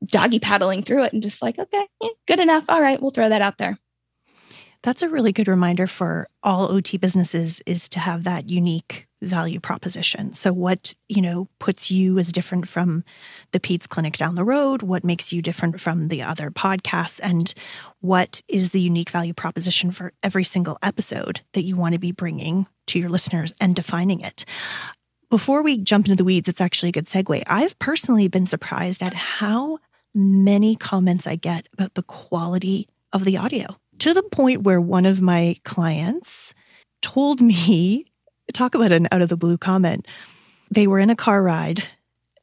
[0.04, 2.64] doggy paddling through it and just like, okay, yeah, good enough.
[2.68, 3.78] All right, we'll throw that out there.
[4.82, 9.60] That's a really good reminder for all OT businesses is to have that unique value
[9.60, 10.34] proposition.
[10.34, 13.04] So what, you know, puts you as different from
[13.52, 17.54] the Pete's clinic down the road, what makes you different from the other podcasts and
[18.00, 22.12] what is the unique value proposition for every single episode that you want to be
[22.12, 24.44] bringing to your listeners and defining it.
[25.30, 27.42] Before we jump into the weeds, it's actually a good segue.
[27.46, 29.78] I've personally been surprised at how
[30.14, 33.66] many comments I get about the quality of the audio
[34.00, 36.54] to the point where one of my clients
[37.00, 38.06] told me
[38.52, 40.06] talk about an out of the blue comment.
[40.70, 41.82] They were in a car ride.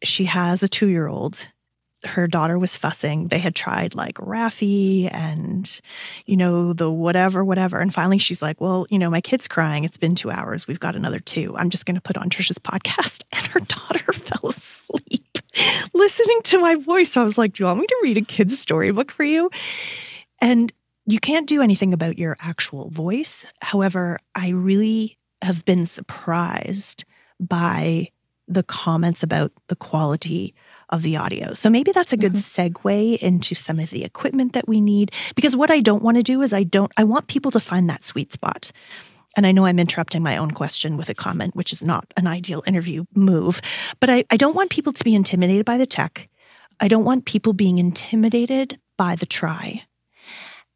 [0.04, 1.48] She has a two year old.
[2.06, 3.28] Her daughter was fussing.
[3.28, 5.82] They had tried like Raffi and,
[6.26, 7.80] you know, the whatever, whatever.
[7.80, 9.84] And finally she's like, well, you know, my kid's crying.
[9.84, 10.66] It's been two hours.
[10.66, 11.58] We've got another two.
[11.58, 13.24] I'm just going to put on Trisha's podcast.
[13.34, 15.40] And her daughter fell asleep
[15.94, 17.16] listening to my voice.
[17.18, 19.50] I was like, do you want me to read a kid's storybook for you?
[20.42, 20.72] And
[21.06, 23.46] you can't do anything about your actual voice.
[23.62, 27.06] However, I really have been surprised
[27.40, 28.10] by
[28.50, 30.56] the comments about the quality
[30.90, 31.54] of the audio.
[31.54, 32.74] So maybe that's a good mm-hmm.
[32.74, 36.24] segue into some of the equipment that we need because what I don't want to
[36.24, 38.72] do is I don't I want people to find that sweet spot.
[39.38, 42.26] And I know I'm interrupting my own question with a comment, which is not an
[42.26, 43.62] ideal interview move,
[44.00, 46.28] but I, I don't want people to be intimidated by the tech.
[46.80, 49.84] I don't want people being intimidated by the try.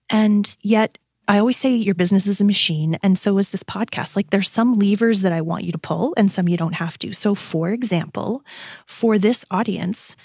[0.09, 4.15] And yet I always say your business is a machine, and so is this podcast.
[4.15, 6.97] Like there's some levers that I want you to pull, and some you don't have
[6.99, 7.13] to.
[7.13, 8.43] So, for example,
[8.85, 10.15] for this audience,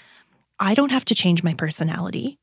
[0.59, 2.37] I don't have to change my personality.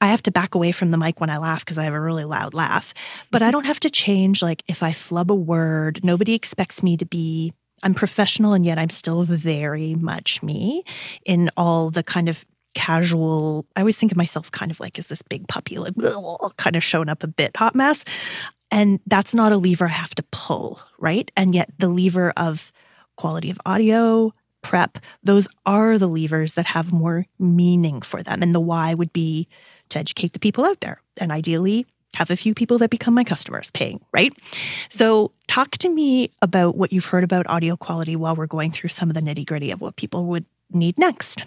[0.00, 2.00] I have to back away from the mic when I laugh because I have a
[2.00, 2.94] really loud laugh.
[3.30, 3.52] But I mm-hmm.
[3.52, 7.52] don't have to change, like, if I flub a word, nobody expects me to be
[7.82, 10.84] I'm professional and yet I'm still very much me
[11.24, 13.66] in all the kind of casual.
[13.76, 15.94] I always think of myself kind of like as this big puppy, like
[16.56, 18.04] kind of showing up a bit hot mess.
[18.70, 21.30] And that's not a lever I have to pull, right?
[21.36, 22.72] And yet the lever of
[23.16, 28.42] quality of audio, prep, those are the levers that have more meaning for them.
[28.42, 29.48] And the why would be
[29.90, 33.24] to educate the people out there and ideally have a few people that become my
[33.24, 34.32] customers paying, right?
[34.90, 38.90] So, talk to me about what you've heard about audio quality while we're going through
[38.90, 41.46] some of the nitty gritty of what people would need next.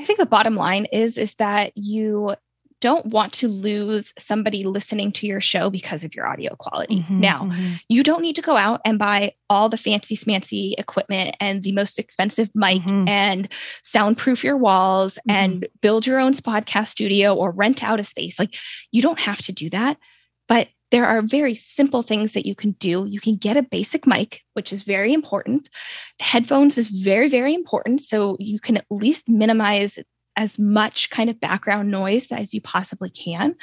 [0.00, 2.34] I think the bottom line is is that you
[2.80, 7.00] don't want to lose somebody listening to your show because of your audio quality.
[7.00, 7.74] Mm-hmm, now, mm-hmm.
[7.90, 11.72] you don't need to go out and buy all the fancy smancy equipment and the
[11.72, 13.06] most expensive mic mm-hmm.
[13.06, 15.30] and soundproof your walls mm-hmm.
[15.30, 18.38] and build your own podcast studio or rent out a space.
[18.38, 18.54] Like
[18.90, 19.98] you don't have to do that,
[20.48, 23.06] but there are very simple things that you can do.
[23.08, 25.68] You can get a basic mic, which is very important.
[26.18, 28.02] Headphones is very, very important.
[28.02, 29.98] So you can at least minimize
[30.36, 33.54] as much kind of background noise as you possibly can.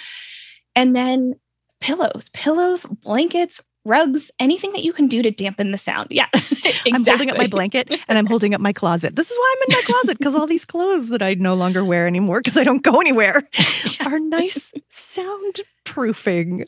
[0.75, 1.33] And then
[1.81, 6.07] pillows, pillows, blankets, rugs, anything that you can do to dampen the sound.
[6.11, 6.27] Yeah.
[6.33, 6.91] exactly.
[6.93, 9.15] I'm holding up my blanket and I'm holding up my closet.
[9.15, 11.83] This is why I'm in my closet because all these clothes that I no longer
[11.83, 13.47] wear anymore because I don't go anywhere
[14.05, 16.65] are nice soundproofing.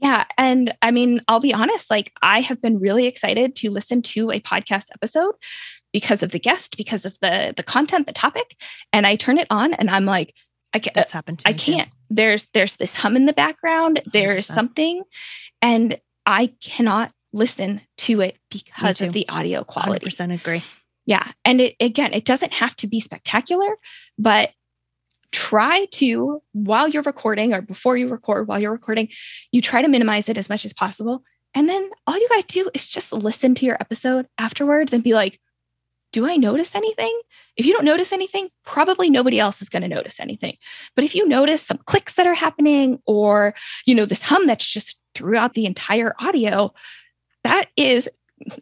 [0.00, 0.24] Yeah.
[0.36, 4.30] And I mean, I'll be honest, like I have been really excited to listen to
[4.30, 5.34] a podcast episode
[5.92, 8.56] because of the guest, because of the the content, the topic,
[8.92, 10.34] and I turn it on and I'm like,
[10.74, 10.94] I can't.
[10.94, 11.38] That's happened.
[11.40, 11.90] to I can't.
[11.90, 11.96] Too.
[12.10, 14.02] There's there's this hum in the background.
[14.12, 15.02] There's something,
[15.62, 20.04] and I cannot listen to it because of the audio quality.
[20.04, 20.64] Percent agree.
[21.06, 23.76] Yeah, and it again, it doesn't have to be spectacular,
[24.18, 24.50] but
[25.34, 29.08] try to while you're recording or before you record while you're recording
[29.50, 31.22] you try to minimize it as much as possible
[31.54, 35.02] and then all you got to do is just listen to your episode afterwards and
[35.02, 35.40] be like
[36.14, 37.20] do I notice anything?
[37.56, 40.56] If you don't notice anything, probably nobody else is going to notice anything.
[40.94, 43.52] But if you notice some clicks that are happening or,
[43.84, 46.72] you know, this hum that's just throughout the entire audio,
[47.42, 48.08] that is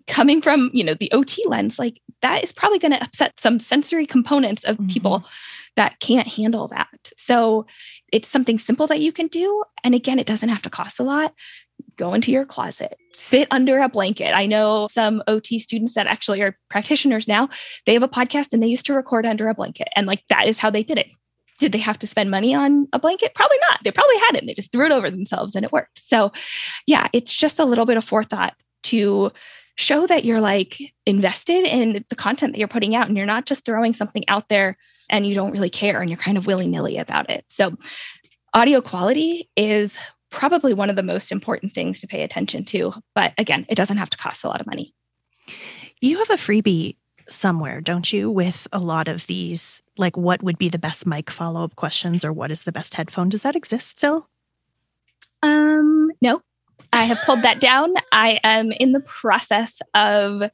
[0.06, 3.60] coming from, you know, the OT lens, like that is probably going to upset some
[3.60, 4.86] sensory components of mm-hmm.
[5.76, 7.10] That can't handle that.
[7.16, 7.66] So
[8.12, 9.64] it's something simple that you can do.
[9.84, 11.34] And again, it doesn't have to cost a lot
[11.96, 14.32] go into your closet, sit under a blanket.
[14.34, 17.48] I know some OT students that actually are practitioners now,
[17.86, 19.88] they have a podcast and they used to record under a blanket.
[19.96, 21.08] And like that is how they did it.
[21.58, 23.34] Did they have to spend money on a blanket?
[23.34, 23.80] Probably not.
[23.84, 24.46] They probably had it.
[24.46, 26.02] They just threw it over themselves and it worked.
[26.04, 26.32] So,
[26.86, 28.54] yeah, it's just a little bit of forethought
[28.84, 29.30] to
[29.76, 33.46] show that you're like invested in the content that you're putting out and you're not
[33.46, 34.76] just throwing something out there
[35.08, 37.44] and you don't really care and you're kind of willy nilly about it.
[37.48, 37.76] So,
[38.54, 39.96] audio quality is
[40.30, 42.92] probably one of the most important things to pay attention to.
[43.14, 44.94] But again, it doesn't have to cost a lot of money.
[46.00, 46.96] You have a freebie
[47.28, 51.30] somewhere, don't you, with a lot of these, like what would be the best mic
[51.30, 53.28] follow up questions or what is the best headphone?
[53.28, 54.28] Does that exist still?
[55.42, 56.42] Um, no.
[56.92, 57.94] I have pulled that down.
[58.12, 60.50] I am in the process of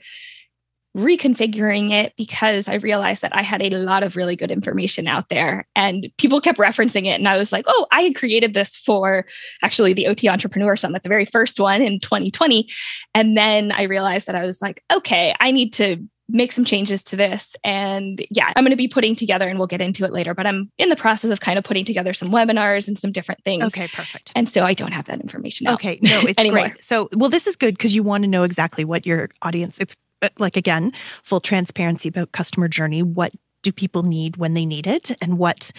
[0.97, 5.29] reconfiguring it because I realized that I had a lot of really good information out
[5.29, 7.19] there and people kept referencing it.
[7.19, 9.27] And I was like, oh, I had created this for
[9.63, 12.69] actually the OT Entrepreneur Summit, the very first one in 2020.
[13.15, 17.03] And then I realized that I was like, okay, I need to make some changes
[17.05, 17.57] to this.
[17.65, 20.47] And yeah, I'm going to be putting together, and we'll get into it later, but
[20.47, 23.65] I'm in the process of kind of putting together some webinars and some different things.
[23.65, 24.33] Okay, perfect.
[24.37, 25.69] And so I don't have that information.
[25.69, 26.69] Okay, no, it's anymore.
[26.69, 26.85] great.
[26.85, 29.97] So, well, this is good because you want to know exactly what your audience, it's
[30.23, 33.03] uh, like again, full transparency about customer journey.
[33.03, 35.73] What do people need when they need it and what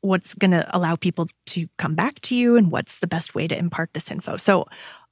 [0.00, 3.48] what's going to allow people to come back to you and what's the best way
[3.48, 4.36] to impart this info.
[4.36, 4.66] So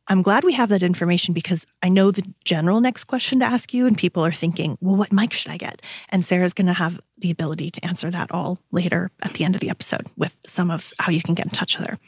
[0.09, 3.75] I'm glad we have that information because I know the general next question to ask
[3.75, 5.83] you, and people are thinking, well, what mic should I get?
[6.11, 9.55] And Sarah's going to have the ability to answer that all later at the end
[9.55, 11.99] of the episode with some of how you can get in touch with her.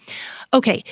[0.55, 0.85] Okay,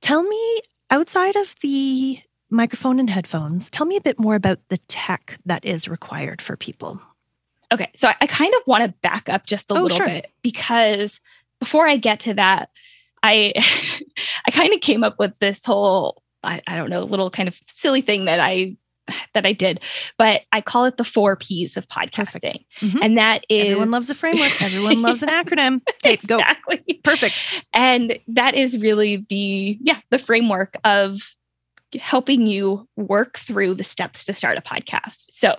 [0.00, 3.68] tell me outside of the microphone and headphones.
[3.68, 7.00] Tell me a bit more about the tech that is required for people.
[7.72, 10.06] Okay, so I, I kind of want to back up just a oh, little sure.
[10.06, 11.20] bit because
[11.58, 12.70] before I get to that,
[13.22, 13.52] I
[14.46, 17.48] I kind of came up with this whole I, I don't know a little kind
[17.48, 18.76] of silly thing that I
[19.34, 19.80] that I did,
[20.18, 22.64] but I call it the four P's of podcasting.
[22.80, 22.98] Mm-hmm.
[23.02, 25.80] And that is everyone loves a framework, everyone loves an acronym.
[26.04, 26.76] Okay, exactly.
[26.76, 26.94] Go.
[27.02, 27.34] Perfect.
[27.72, 31.36] And that is really the yeah, the framework of
[31.98, 35.24] helping you work through the steps to start a podcast.
[35.30, 35.56] So,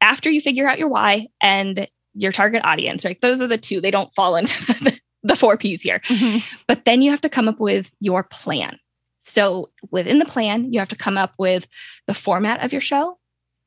[0.00, 3.20] after you figure out your why and your target audience, right?
[3.20, 6.00] Those are the two, they don't fall into the, the four P's here.
[6.00, 6.38] Mm-hmm.
[6.66, 8.78] But then you have to come up with your plan.
[9.24, 11.66] So, within the plan, you have to come up with
[12.06, 13.18] the format of your show,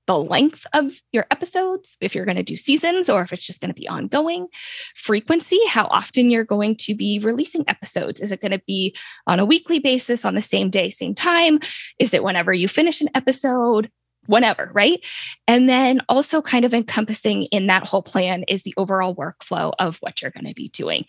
[0.05, 3.59] the length of your episodes, if you're going to do seasons or if it's just
[3.59, 4.47] going to be ongoing,
[4.95, 8.19] frequency, how often you're going to be releasing episodes.
[8.19, 8.95] Is it going to be
[9.25, 11.59] on a weekly basis, on the same day, same time?
[11.99, 13.89] Is it whenever you finish an episode?
[14.27, 15.03] Whenever, right?
[15.47, 19.97] And then also, kind of encompassing in that whole plan is the overall workflow of
[19.97, 21.05] what you're going to be doing.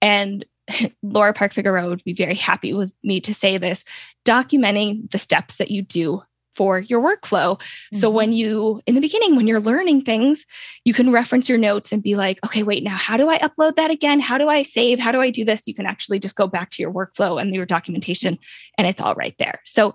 [0.00, 0.44] And
[1.02, 3.84] Laura Park Figueroa would be very happy with me to say this
[4.24, 6.22] documenting the steps that you do
[6.54, 7.56] for your workflow.
[7.56, 7.96] Mm-hmm.
[7.96, 10.44] So when you, in the beginning, when you're learning things,
[10.84, 13.76] you can reference your notes and be like, okay, wait, now how do I upload
[13.76, 14.20] that again?
[14.20, 15.00] How do I save?
[15.00, 15.66] How do I do this?
[15.66, 18.38] You can actually just go back to your workflow and your documentation,
[18.76, 19.60] and it's all right there.
[19.64, 19.94] So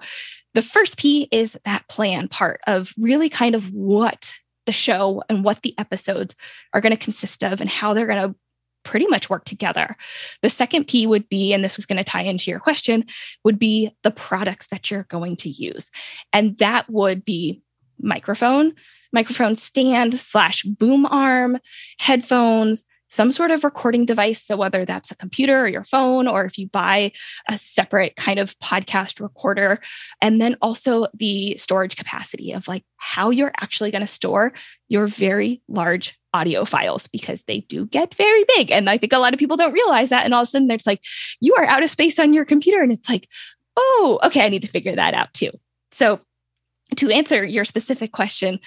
[0.58, 4.32] the first P is that plan part of really kind of what
[4.66, 6.36] the show and what the episodes
[6.74, 8.36] are going to consist of and how they're going to
[8.82, 9.96] pretty much work together.
[10.42, 13.06] The second P would be, and this was going to tie into your question,
[13.44, 15.92] would be the products that you're going to use.
[16.34, 17.62] And that would be
[18.00, 18.74] microphone,
[19.14, 21.60] microphone stand slash boom arm,
[22.00, 24.44] headphones, some sort of recording device.
[24.46, 27.12] So, whether that's a computer or your phone, or if you buy
[27.50, 29.80] a separate kind of podcast recorder,
[30.22, 34.54] and then also the storage capacity of like how you're actually going to store
[34.88, 38.72] your very large audio files because they do get very big.
[38.72, 40.26] And I think a lot of people don't realize that.
[40.26, 41.02] And all of a sudden, it's like,
[41.40, 42.82] you are out of space on your computer.
[42.82, 43.28] And it's like,
[43.76, 45.52] oh, okay, I need to figure that out too.
[45.92, 46.20] So,
[46.96, 48.60] to answer your specific question,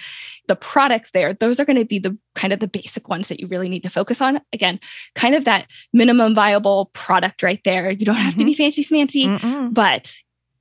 [0.47, 3.39] the products there, those are going to be the kind of the basic ones that
[3.39, 4.39] you really need to focus on.
[4.53, 4.79] Again,
[5.15, 7.89] kind of that minimum viable product right there.
[7.89, 8.39] You don't have mm-hmm.
[8.39, 9.73] to be fancy smancy, Mm-mm.
[9.73, 10.13] but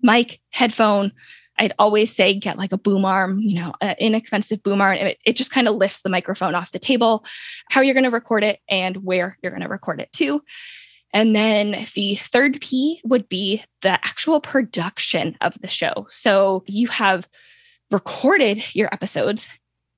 [0.02, 1.12] mic, headphone,
[1.58, 4.96] I'd always say get like a boom arm, you know, an inexpensive boom arm.
[4.96, 7.24] It, it just kind of lifts the microphone off the table,
[7.68, 10.42] how you're going to record it and where you're going to record it to.
[11.12, 16.06] And then the third P would be the actual production of the show.
[16.10, 17.28] So you have
[17.90, 19.48] recorded your episodes.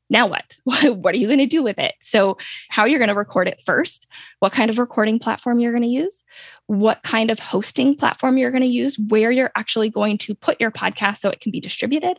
[0.09, 0.57] Now what?
[0.65, 1.95] What are you going to do with it?
[2.01, 2.39] So,
[2.71, 4.07] how you're going to record it first,
[4.41, 6.25] what kind of recording platform you're going to use,
[6.67, 10.61] what kind of hosting platform you're going to use, where you're actually going to put
[10.61, 12.19] your podcast so it can be distributed,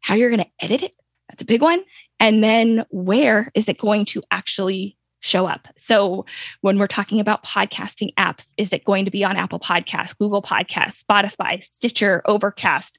[0.00, 0.92] how you're going to edit it.
[1.28, 1.82] That's a big one.
[2.20, 5.68] And then where is it going to actually show up.
[5.76, 6.26] So
[6.60, 10.42] when we're talking about podcasting apps, is it going to be on Apple Podcasts, Google
[10.42, 12.98] Podcasts, Spotify, Stitcher, Overcast,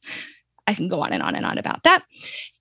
[0.68, 2.04] I can go on and on and on about that.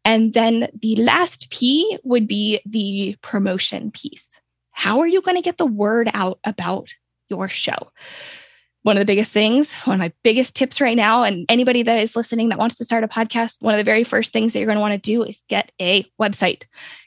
[0.04, 4.28] And then the last P would be the promotion piece.
[4.72, 6.92] How are you going to get the word out about
[7.30, 7.90] your show?
[8.82, 12.00] One of the biggest things, one of my biggest tips right now, and anybody that
[12.00, 14.58] is listening that wants to start a podcast, one of the very first things that
[14.58, 16.64] you're going to want to do is get a website.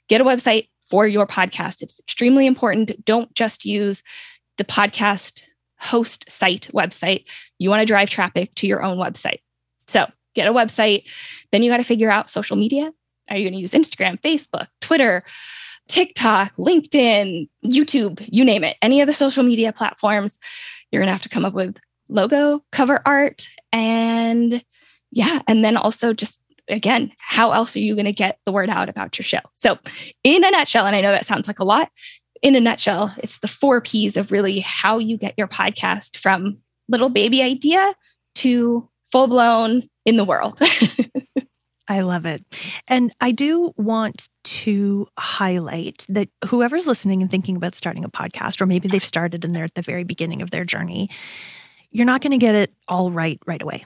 [0.07, 1.81] Get a website for your podcast.
[1.81, 3.05] It's extremely important.
[3.05, 4.03] Don't just use
[4.57, 5.43] the podcast
[5.79, 7.25] host site website.
[7.59, 9.41] You want to drive traffic to your own website.
[9.87, 11.03] So get a website.
[11.51, 12.91] Then you got to figure out social media.
[13.29, 15.23] Are you going to use Instagram, Facebook, Twitter,
[15.87, 20.37] TikTok, LinkedIn, YouTube, you name it, any of the social media platforms?
[20.91, 21.77] You're going to have to come up with
[22.09, 24.63] logo, cover art, and
[25.11, 25.41] yeah.
[25.47, 28.89] And then also just again, how else are you going to get the word out
[28.89, 29.39] about your show?
[29.53, 29.77] So,
[30.23, 31.91] in a nutshell, and I know that sounds like a lot,
[32.41, 36.57] in a nutshell, it's the four P's of really how you get your podcast from
[36.87, 37.95] little baby idea
[38.35, 40.59] to full blown in the world.
[41.89, 42.43] I love it.
[42.87, 48.59] And I do want to highlight that whoever's listening and thinking about starting a podcast,
[48.59, 51.09] or maybe they've started and they're at the very beginning of their journey,
[51.91, 53.85] you're not going to get it all right right away.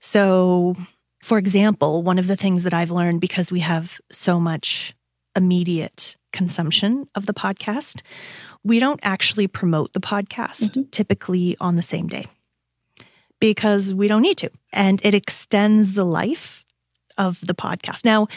[0.00, 0.74] So,
[1.20, 4.94] for example, one of the things that I've learned because we have so much
[5.36, 8.02] immediate consumption of the podcast,
[8.64, 10.88] we don't actually promote the podcast mm-hmm.
[10.90, 12.26] typically on the same day
[13.38, 14.50] because we don't need to.
[14.72, 16.64] And it extends the life
[17.18, 18.04] of the podcast.
[18.04, 18.28] Now,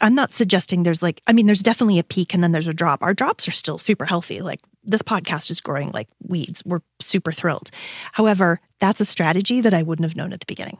[0.00, 2.74] I'm not suggesting there's like, I mean, there's definitely a peak and then there's a
[2.74, 3.02] drop.
[3.02, 4.40] Our drops are still super healthy.
[4.40, 6.62] Like this podcast is growing like weeds.
[6.64, 7.70] We're super thrilled.
[8.12, 10.78] However, that's a strategy that I wouldn't have known at the beginning.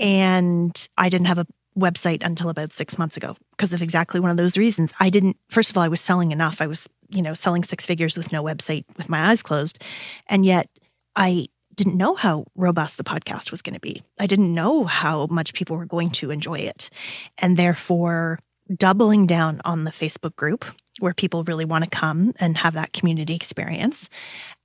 [0.00, 1.46] And I didn't have a
[1.78, 4.92] website until about six months ago because of exactly one of those reasons.
[4.98, 6.60] I didn't, first of all, I was selling enough.
[6.60, 9.82] I was, you know, selling six figures with no website with my eyes closed.
[10.26, 10.68] And yet
[11.14, 14.02] I didn't know how robust the podcast was going to be.
[14.18, 16.90] I didn't know how much people were going to enjoy it.
[17.38, 18.40] And therefore,
[18.76, 20.64] doubling down on the Facebook group
[20.98, 24.08] where people really want to come and have that community experience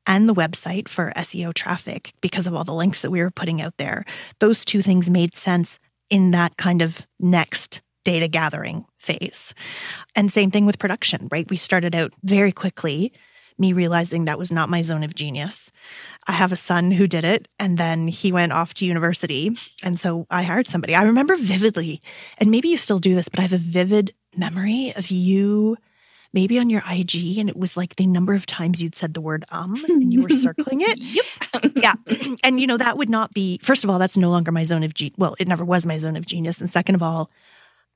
[0.07, 3.61] and the website for SEO traffic because of all the links that we were putting
[3.61, 4.05] out there.
[4.39, 5.79] Those two things made sense
[6.09, 9.53] in that kind of next data gathering phase.
[10.15, 11.49] And same thing with production, right?
[11.49, 13.11] We started out very quickly
[13.57, 15.71] me realizing that was not my zone of genius.
[16.27, 19.55] I have a son who did it, and then he went off to university.
[19.81, 20.93] And so I hired somebody.
[20.93, 22.01] I remember vividly,
[22.37, 25.77] and maybe you still do this, but I have a vivid memory of you
[26.35, 29.21] maybe on your IG and it was like the number of times you'd said the
[29.21, 30.99] word um and you were circling it.
[31.01, 31.25] yep.
[31.75, 31.93] yeah.
[32.43, 34.83] And you know, that would not be, first of all, that's no longer my zone
[34.83, 35.15] of genius.
[35.17, 36.59] Well, it never was my zone of genius.
[36.59, 37.31] And second of all,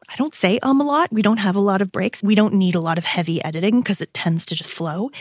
[0.07, 1.11] I don't say um a lot.
[1.11, 2.23] We don't have a lot of breaks.
[2.23, 5.11] We don't need a lot of heavy editing because it tends to just flow.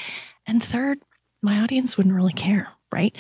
[0.47, 1.01] And third,
[1.43, 3.15] my audience wouldn't really care, right?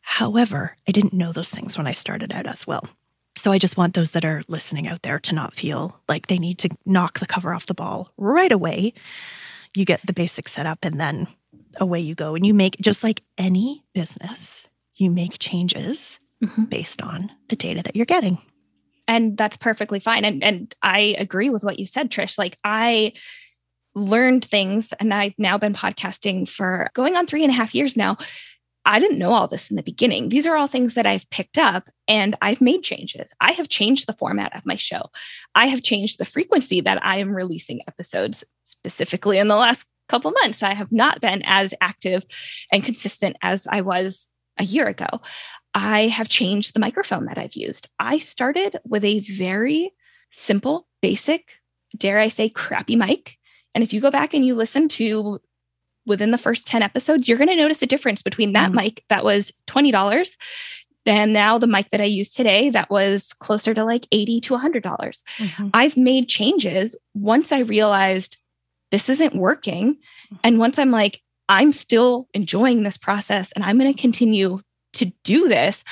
[0.00, 2.88] However, I didn't know those things when I started out as well.
[3.36, 6.38] So I just want those that are listening out there to not feel like they
[6.38, 8.92] need to knock the cover off the ball right away.
[9.74, 11.26] You get the basic set up and then
[11.78, 12.34] away you go.
[12.34, 16.68] And you make, just like any business, you make changes Mhm.
[16.68, 18.38] based on the data that you're getting.
[19.08, 23.12] and that's perfectly fine and and i agree with what you said trish like i
[23.96, 27.96] learned things and i've now been podcasting for going on three and a half years
[27.96, 28.16] now
[28.84, 30.28] i didn't know all this in the beginning.
[30.28, 33.32] These are all things that i've picked up and i've made changes.
[33.40, 35.02] I have changed the format of my show.
[35.54, 40.32] I have changed the frequency that i am releasing episodes specifically in the last couple
[40.42, 40.62] months.
[40.62, 42.24] I have not been as active
[42.70, 44.28] and consistent as i was
[44.58, 45.08] a year ago.
[45.74, 47.88] I have changed the microphone that I've used.
[47.98, 49.92] I started with a very
[50.30, 51.56] simple, basic,
[51.96, 53.38] dare I say, crappy mic.
[53.74, 55.40] And if you go back and you listen to
[56.06, 58.74] within the first 10 episodes, you're going to notice a difference between that Mhm.
[58.74, 60.36] mic that was $20
[61.06, 64.54] and now the mic that I use today that was closer to like 80 to
[64.54, 65.22] $100.
[65.74, 68.36] I've made changes once I realized
[68.90, 69.96] this isn't working.
[70.44, 74.60] And once I'm like, I'm still enjoying this process and I'm going to continue
[74.94, 75.82] to do this,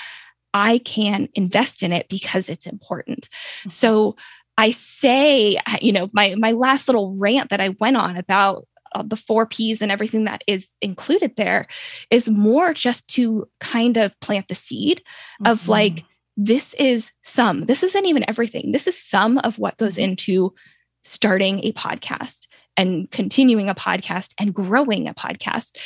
[0.54, 3.28] I can invest in it because it's important.
[3.64, 3.72] Mhm.
[3.72, 4.16] So
[4.58, 9.02] I say, you know, my my last little rant that I went on about uh,
[9.06, 11.66] the four P's and everything that is included there
[12.10, 15.02] is more just to kind of plant the seed
[15.44, 15.68] of Mhm.
[15.68, 16.04] like
[16.36, 20.02] this is some this isn't even everything this is some of what goes Mhm.
[20.02, 20.54] into
[21.02, 25.76] starting a podcast and continuing a podcast and growing a podcast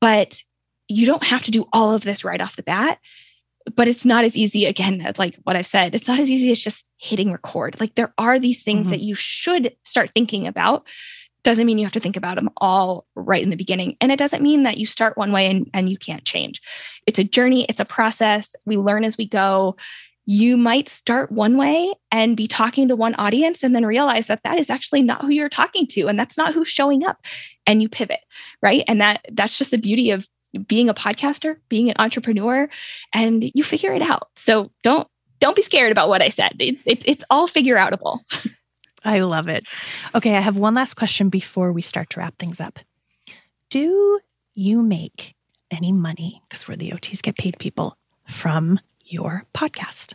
[0.00, 0.42] but
[0.88, 2.98] you don't have to do all of this right off the bat
[3.76, 6.60] but it's not as easy again like what i've said it's not as easy as
[6.60, 8.90] just hitting record like there are these things Mhm.
[8.90, 10.86] that you should start thinking about
[11.42, 13.96] doesn't mean you have to think about them all right in the beginning.
[14.00, 16.60] And it doesn't mean that you start one way and, and you can't change.
[17.06, 18.54] It's a journey it's a process.
[18.64, 19.76] We learn as we go.
[20.26, 24.42] You might start one way and be talking to one audience and then realize that
[24.44, 27.18] that is actually not who you're talking to and that's not who's showing up.
[27.66, 28.20] And you pivot
[28.62, 28.84] right?
[28.86, 30.28] And that that's just the beauty of
[30.66, 32.68] being a podcaster being an entrepreneur
[33.14, 34.28] and you figure it out.
[34.36, 35.06] So don't
[35.40, 36.52] don't be scared about what i said.
[36.58, 38.20] It, it, it's all figure outable
[39.04, 39.64] I love it.
[40.14, 42.78] Okay, I have one last question before we start to wrap things up.
[43.70, 44.20] Do
[44.54, 45.34] you make
[45.70, 47.96] any money, because we're the OTs get paid people,
[48.26, 50.14] from your podcast?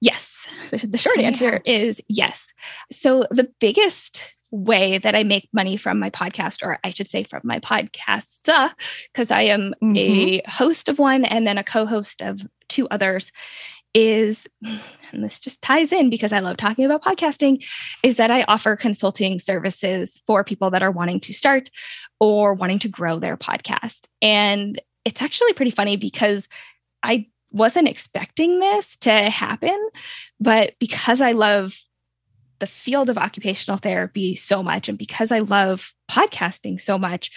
[0.00, 0.48] Yes.
[0.70, 2.52] The, the short answer is yes.
[2.90, 7.22] So, the biggest way that I make money from my podcast, or I should say
[7.22, 8.70] from my podcasts, uh,
[9.12, 10.50] because I am a mm-hmm.
[10.50, 13.30] host of one and then a co host of two others,
[13.94, 14.46] is,
[15.12, 17.64] and this just ties in because I love talking about podcasting,
[18.02, 21.70] is that I offer consulting services for people that are wanting to start
[22.20, 24.06] or wanting to grow their podcast.
[24.22, 26.46] And it's actually pretty funny because
[27.02, 29.88] I wasn't expecting this to happen,
[30.38, 31.74] but because I love
[32.60, 37.30] the field of occupational therapy so much and because I love podcasting so much,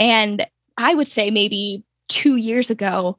[0.00, 0.46] and
[0.76, 3.18] I would say maybe two years ago,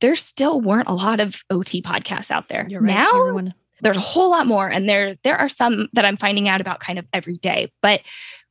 [0.00, 2.68] there still weren't a lot of OT podcasts out there.
[2.70, 2.82] Right.
[2.82, 3.54] Now everyone.
[3.80, 6.80] there's a whole lot more and there there are some that i'm finding out about
[6.80, 8.00] kind of every day but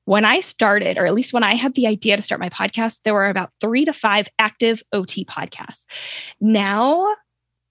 [0.06, 3.00] when i started or at least when i had the idea to start my podcast
[3.04, 5.84] there were about three to five active ot podcasts
[6.40, 7.16] now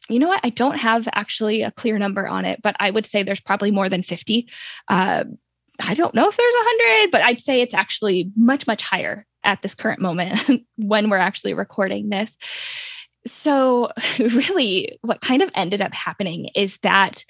[0.09, 3.07] you know what i don't have actually a clear number on it but i would
[3.07, 4.49] say there's probably more than 50
[4.89, 5.25] uh,
[5.81, 9.63] i don't know if there's 100 but i'd say it's actually much much higher at
[9.63, 12.37] this current moment when we're actually recording this
[13.27, 17.25] so really what kind of ended up happening is that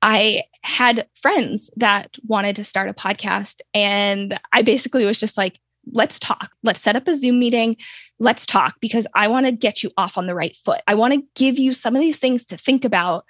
[0.00, 5.58] I had friends that wanted to start a podcast and I basically was just like
[5.92, 6.50] let's talk.
[6.62, 7.76] Let's set up a Zoom meeting.
[8.18, 10.80] Let's talk because I want to get you off on the right foot.
[10.86, 13.24] I want to give you some of these things to think about.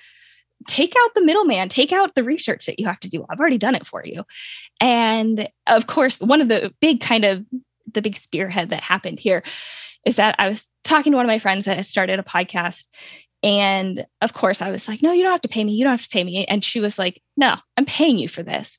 [0.67, 3.25] Take out the middleman, take out the research that you have to do.
[3.31, 4.25] I've already done it for you.
[4.81, 7.45] And of course, one of the big kind of
[7.93, 9.45] the big spearhead that happened here
[10.05, 12.85] is that I was talking to one of my friends that had started a podcast.
[13.43, 15.73] And of course, I was like, no, you don't have to pay me.
[15.73, 16.45] You don't have to pay me.
[16.47, 18.77] And she was like, no, I'm paying you for this.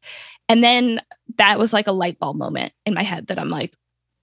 [0.49, 1.01] And then
[1.37, 3.73] that was like a light bulb moment in my head that I'm like,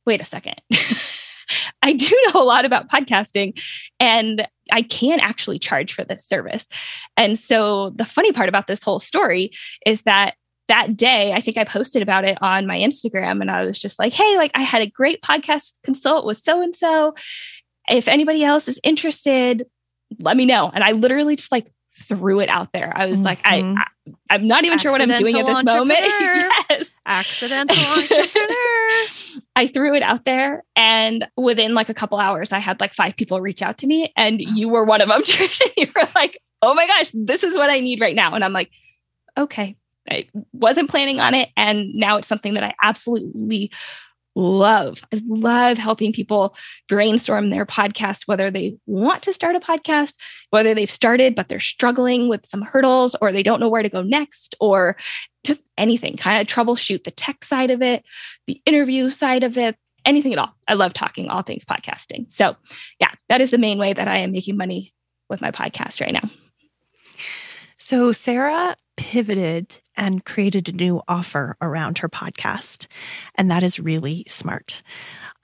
[0.05, 0.61] wait a second.
[1.83, 3.61] I do know a lot about podcasting
[4.01, 6.67] and I can actually charge for this service.
[7.17, 9.53] And so the funny part about this whole story
[9.87, 10.35] is that
[10.69, 14.01] that day, I think I posted about it on my Instagram and I was just
[14.01, 17.15] like, hey, like I had a great podcast consult with so and so.
[17.89, 19.67] If anybody else is interested,
[20.19, 20.71] let me know.
[20.73, 21.69] And I literally just like
[22.09, 22.93] threw it out there.
[22.95, 23.27] I was mm-hmm.
[23.27, 24.13] like, I, mm-hmm.
[24.29, 26.01] I am not even sure what I'm doing at this moment.
[26.01, 26.95] yes.
[27.07, 29.07] Accidental entrepreneur.
[29.57, 33.17] I threw it out there and within like a couple hours I had like five
[33.17, 35.23] people reach out to me and you were one of them.
[35.77, 38.53] you were like, "Oh my gosh, this is what I need right now." And I'm
[38.53, 38.71] like,
[39.39, 39.77] "Okay,
[40.11, 41.51] I wasn't planning on it.
[41.57, 43.71] And now it's something that I absolutely
[44.37, 45.01] love.
[45.13, 46.55] I love helping people
[46.89, 50.13] brainstorm their podcast, whether they want to start a podcast,
[50.51, 53.89] whether they've started, but they're struggling with some hurdles or they don't know where to
[53.89, 54.97] go next, or
[55.45, 58.05] just anything, kind of troubleshoot the tech side of it,
[58.47, 60.55] the interview side of it, anything at all.
[60.69, 62.31] I love talking all things podcasting.
[62.31, 62.57] So,
[63.01, 64.95] yeah, that is the main way that I am making money
[65.29, 66.31] with my podcast right now.
[67.89, 72.89] So, Sarah pivoted and created a new offer around her podcast.
[73.37, 74.83] And that is really smart.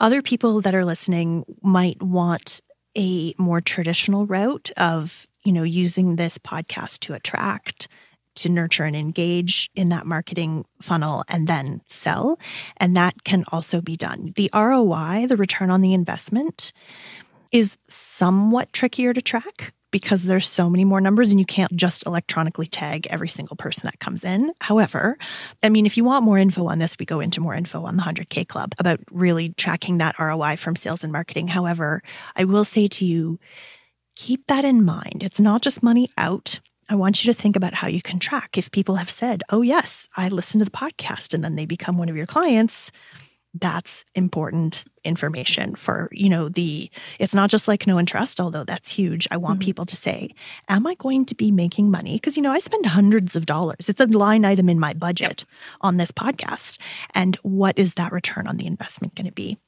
[0.01, 2.61] Other people that are listening might want
[2.99, 7.87] a more traditional route of, you know, using this podcast to attract,
[8.35, 12.41] to nurture and engage in that marketing funnel and then sell.
[12.79, 14.33] And that can also be done.
[14.35, 16.73] The ROI, the return on the investment,
[17.53, 22.05] is somewhat trickier to track because there's so many more numbers and you can't just
[22.07, 24.53] electronically tag every single person that comes in.
[24.61, 25.17] However,
[25.63, 27.97] I mean, if you want more info on this, we go into more info on
[27.97, 31.47] the 100K Club about really tracking that ROI from sales and marketing.
[31.47, 32.03] However,
[32.35, 33.39] I will say to you,
[34.17, 35.23] keep that in mind.
[35.23, 36.59] It's not just money out.
[36.89, 38.59] I want you to think about how you can track.
[38.59, 41.97] If people have said, oh, yes, I listened to the podcast and then they become
[41.97, 42.91] one of your clients,
[43.55, 48.65] that's important information for you know the it's not just like know and trust although
[48.65, 49.67] that's huge i want mm-hmm.
[49.67, 50.31] people to say
[50.69, 52.15] am i going to be making money?
[52.15, 53.89] Because you know i spend hundreds of dollars.
[53.89, 55.59] It's a line item in my budget yep.
[55.81, 56.79] on this podcast.
[57.15, 59.59] And what is that return on the investment going to be?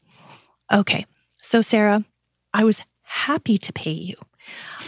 [0.73, 1.07] Okay.
[1.43, 2.05] So sarah
[2.53, 4.17] i was happy to pay you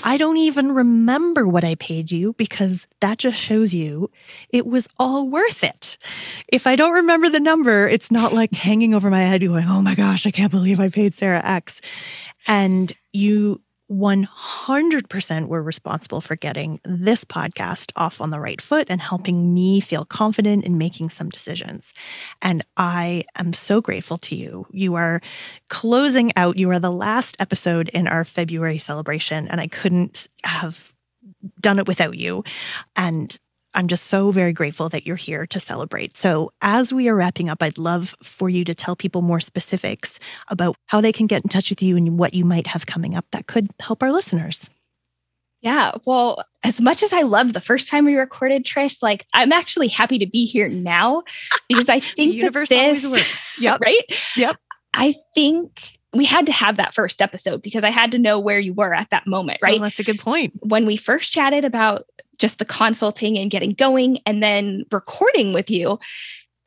[0.05, 4.11] I don't even remember what I paid you because that just shows you
[4.51, 5.99] it was all worth it.
[6.49, 9.83] If I don't remember the number, it's not like hanging over my head going, oh
[9.83, 11.81] my gosh, I can't believe I paid Sarah X.
[12.47, 19.01] And you 100% were responsible for getting this podcast off on the right foot and
[19.01, 21.95] helping me feel confident in making some decisions.
[22.43, 24.67] And I am so grateful to you.
[24.73, 25.21] You are
[25.69, 30.93] closing out, you are the last episode in our February celebration, and I couldn't have
[31.61, 32.43] done it without you.
[32.97, 33.39] And
[33.77, 36.17] I'm just so very grateful that you're here to celebrate.
[36.17, 40.19] So, as we are wrapping up, I'd love for you to tell people more specifics
[40.49, 43.15] about how they can get in touch with you and what you might have coming
[43.15, 44.71] up that could help our listeners.
[45.61, 45.93] Yeah.
[46.05, 49.89] Well, as much as I love the first time we recorded, Trish, like I'm actually
[49.89, 51.23] happy to be here now
[51.69, 53.41] because I think the universe that this, always works.
[53.59, 53.81] Yep.
[53.81, 54.05] right?
[54.37, 54.57] Yep.
[54.95, 58.59] I think we had to have that first episode because I had to know where
[58.59, 59.81] you were at that moment, right?
[59.81, 60.55] Well, that's a good point.
[60.61, 62.07] When we first chatted about
[62.39, 65.99] just the consulting and getting going and then recording with you.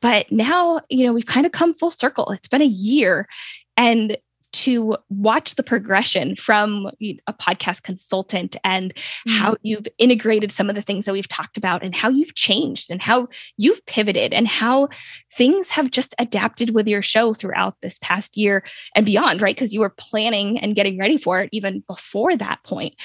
[0.00, 2.30] But now, you know, we've kind of come full circle.
[2.30, 3.28] It's been a year.
[3.76, 4.16] And
[4.52, 6.90] to watch the progression from
[7.26, 9.38] a podcast consultant and mm-hmm.
[9.38, 12.90] how you've integrated some of the things that we've talked about and how you've changed
[12.90, 14.88] and how you've pivoted and how
[15.36, 18.64] things have just adapted with your show throughout this past year
[18.96, 19.54] and beyond, right?
[19.54, 22.96] Because you were planning and getting ready for it even before that point.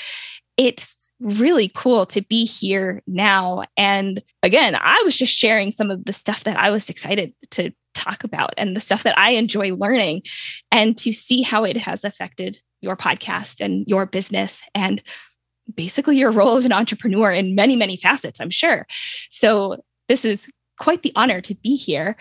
[0.58, 3.64] It's really cool to be here now.
[3.78, 7.72] And again, I was just sharing some of the stuff that I was excited to
[7.94, 10.24] talk about and the stuff that I enjoy learning
[10.72, 15.02] and to see how it has affected your podcast and your business and
[15.74, 18.86] basically your role as an entrepreneur in many, many facets, I'm sure.
[19.30, 20.48] So this is
[20.78, 22.18] quite the honor to be here.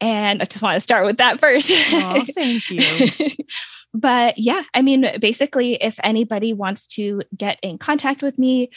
[0.00, 1.70] And I just want to start with that first.
[1.72, 3.30] Oh, thank you.
[3.94, 8.70] but yeah, I mean, basically, if anybody wants to get in contact with me,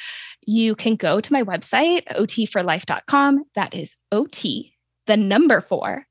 [0.45, 3.43] you can go to my website, ot4lyfe.com.
[3.55, 4.75] That is OT,
[5.07, 6.05] the number four,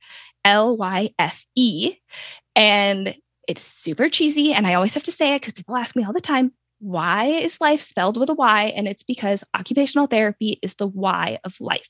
[0.44, 1.94] L Y F E.
[2.56, 3.14] And
[3.46, 4.52] it's super cheesy.
[4.52, 7.26] And I always have to say it because people ask me all the time, why
[7.26, 8.72] is life spelled with a Y?
[8.76, 11.88] And it's because occupational therapy is the Y of life.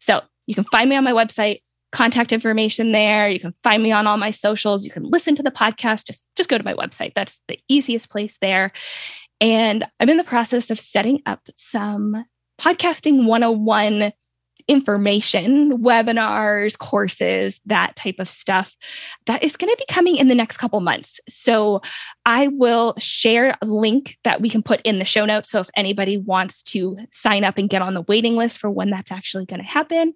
[0.00, 1.60] So you can find me on my website,
[1.94, 3.28] contact information there.
[3.30, 4.84] You can find me on all my socials.
[4.84, 6.06] You can listen to the podcast.
[6.06, 7.14] Just, just go to my website.
[7.14, 8.72] That's the easiest place there.
[9.40, 12.24] And I'm in the process of setting up some
[12.60, 14.12] podcasting 101
[14.66, 18.74] information, webinars, courses, that type of stuff
[19.26, 21.20] that is going to be coming in the next couple months.
[21.28, 21.80] So
[22.24, 25.50] I will share a link that we can put in the show notes.
[25.50, 28.90] So if anybody wants to sign up and get on the waiting list for when
[28.90, 30.14] that's actually going to happen,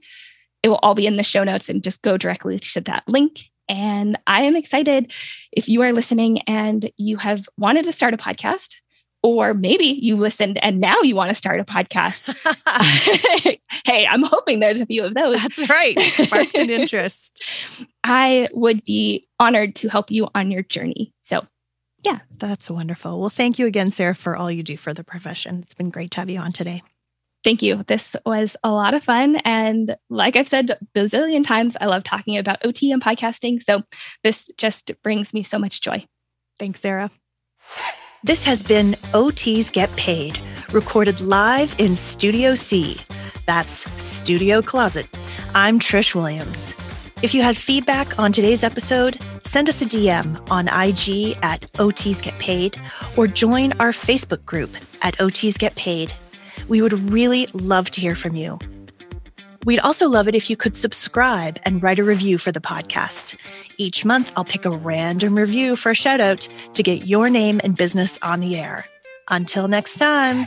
[0.63, 3.45] It will all be in the show notes and just go directly to that link.
[3.69, 5.13] And I am excited
[5.53, 8.75] if you are listening and you have wanted to start a podcast,
[9.23, 12.23] or maybe you listened and now you want to start a podcast.
[13.85, 15.43] hey, I'm hoping there's a few of those.
[15.43, 15.99] That's right.
[15.99, 17.43] Sparked an interest.
[18.05, 21.13] I would be honored to help you on your journey.
[21.23, 21.47] So,
[22.05, 22.21] yeah.
[22.39, 23.21] That's wonderful.
[23.21, 25.61] Well, thank you again, Sarah, for all you do for the profession.
[25.63, 26.83] It's been great to have you on today.
[27.45, 27.85] Thank you.
[27.87, 29.37] This was a lot of fun.
[29.45, 33.63] And like I've said bazillion times, I love talking about OT and podcasting.
[33.63, 33.85] So
[34.25, 36.05] this just brings me so much joy.
[36.59, 37.11] Thanks, Sarah.
[38.25, 40.41] This has been OTs Get Paid,
[40.73, 43.01] recorded live in Studio C.
[43.47, 45.07] That's Studio Closet.
[45.55, 46.75] I'm Trish Williams.
[47.23, 52.21] If you have feedback on today's episode, send us a DM on IG at OTs
[52.23, 52.81] Get Paid
[53.17, 54.71] or join our Facebook group
[55.03, 56.13] at OTs Get Paid.
[56.69, 58.59] We would really love to hear from you.
[59.65, 63.37] We'd also love it if you could subscribe and write a review for the podcast.
[63.77, 67.61] Each month, I'll pick a random review for a shout out to get your name
[67.65, 68.87] and business on the air.
[69.29, 70.47] Until next time.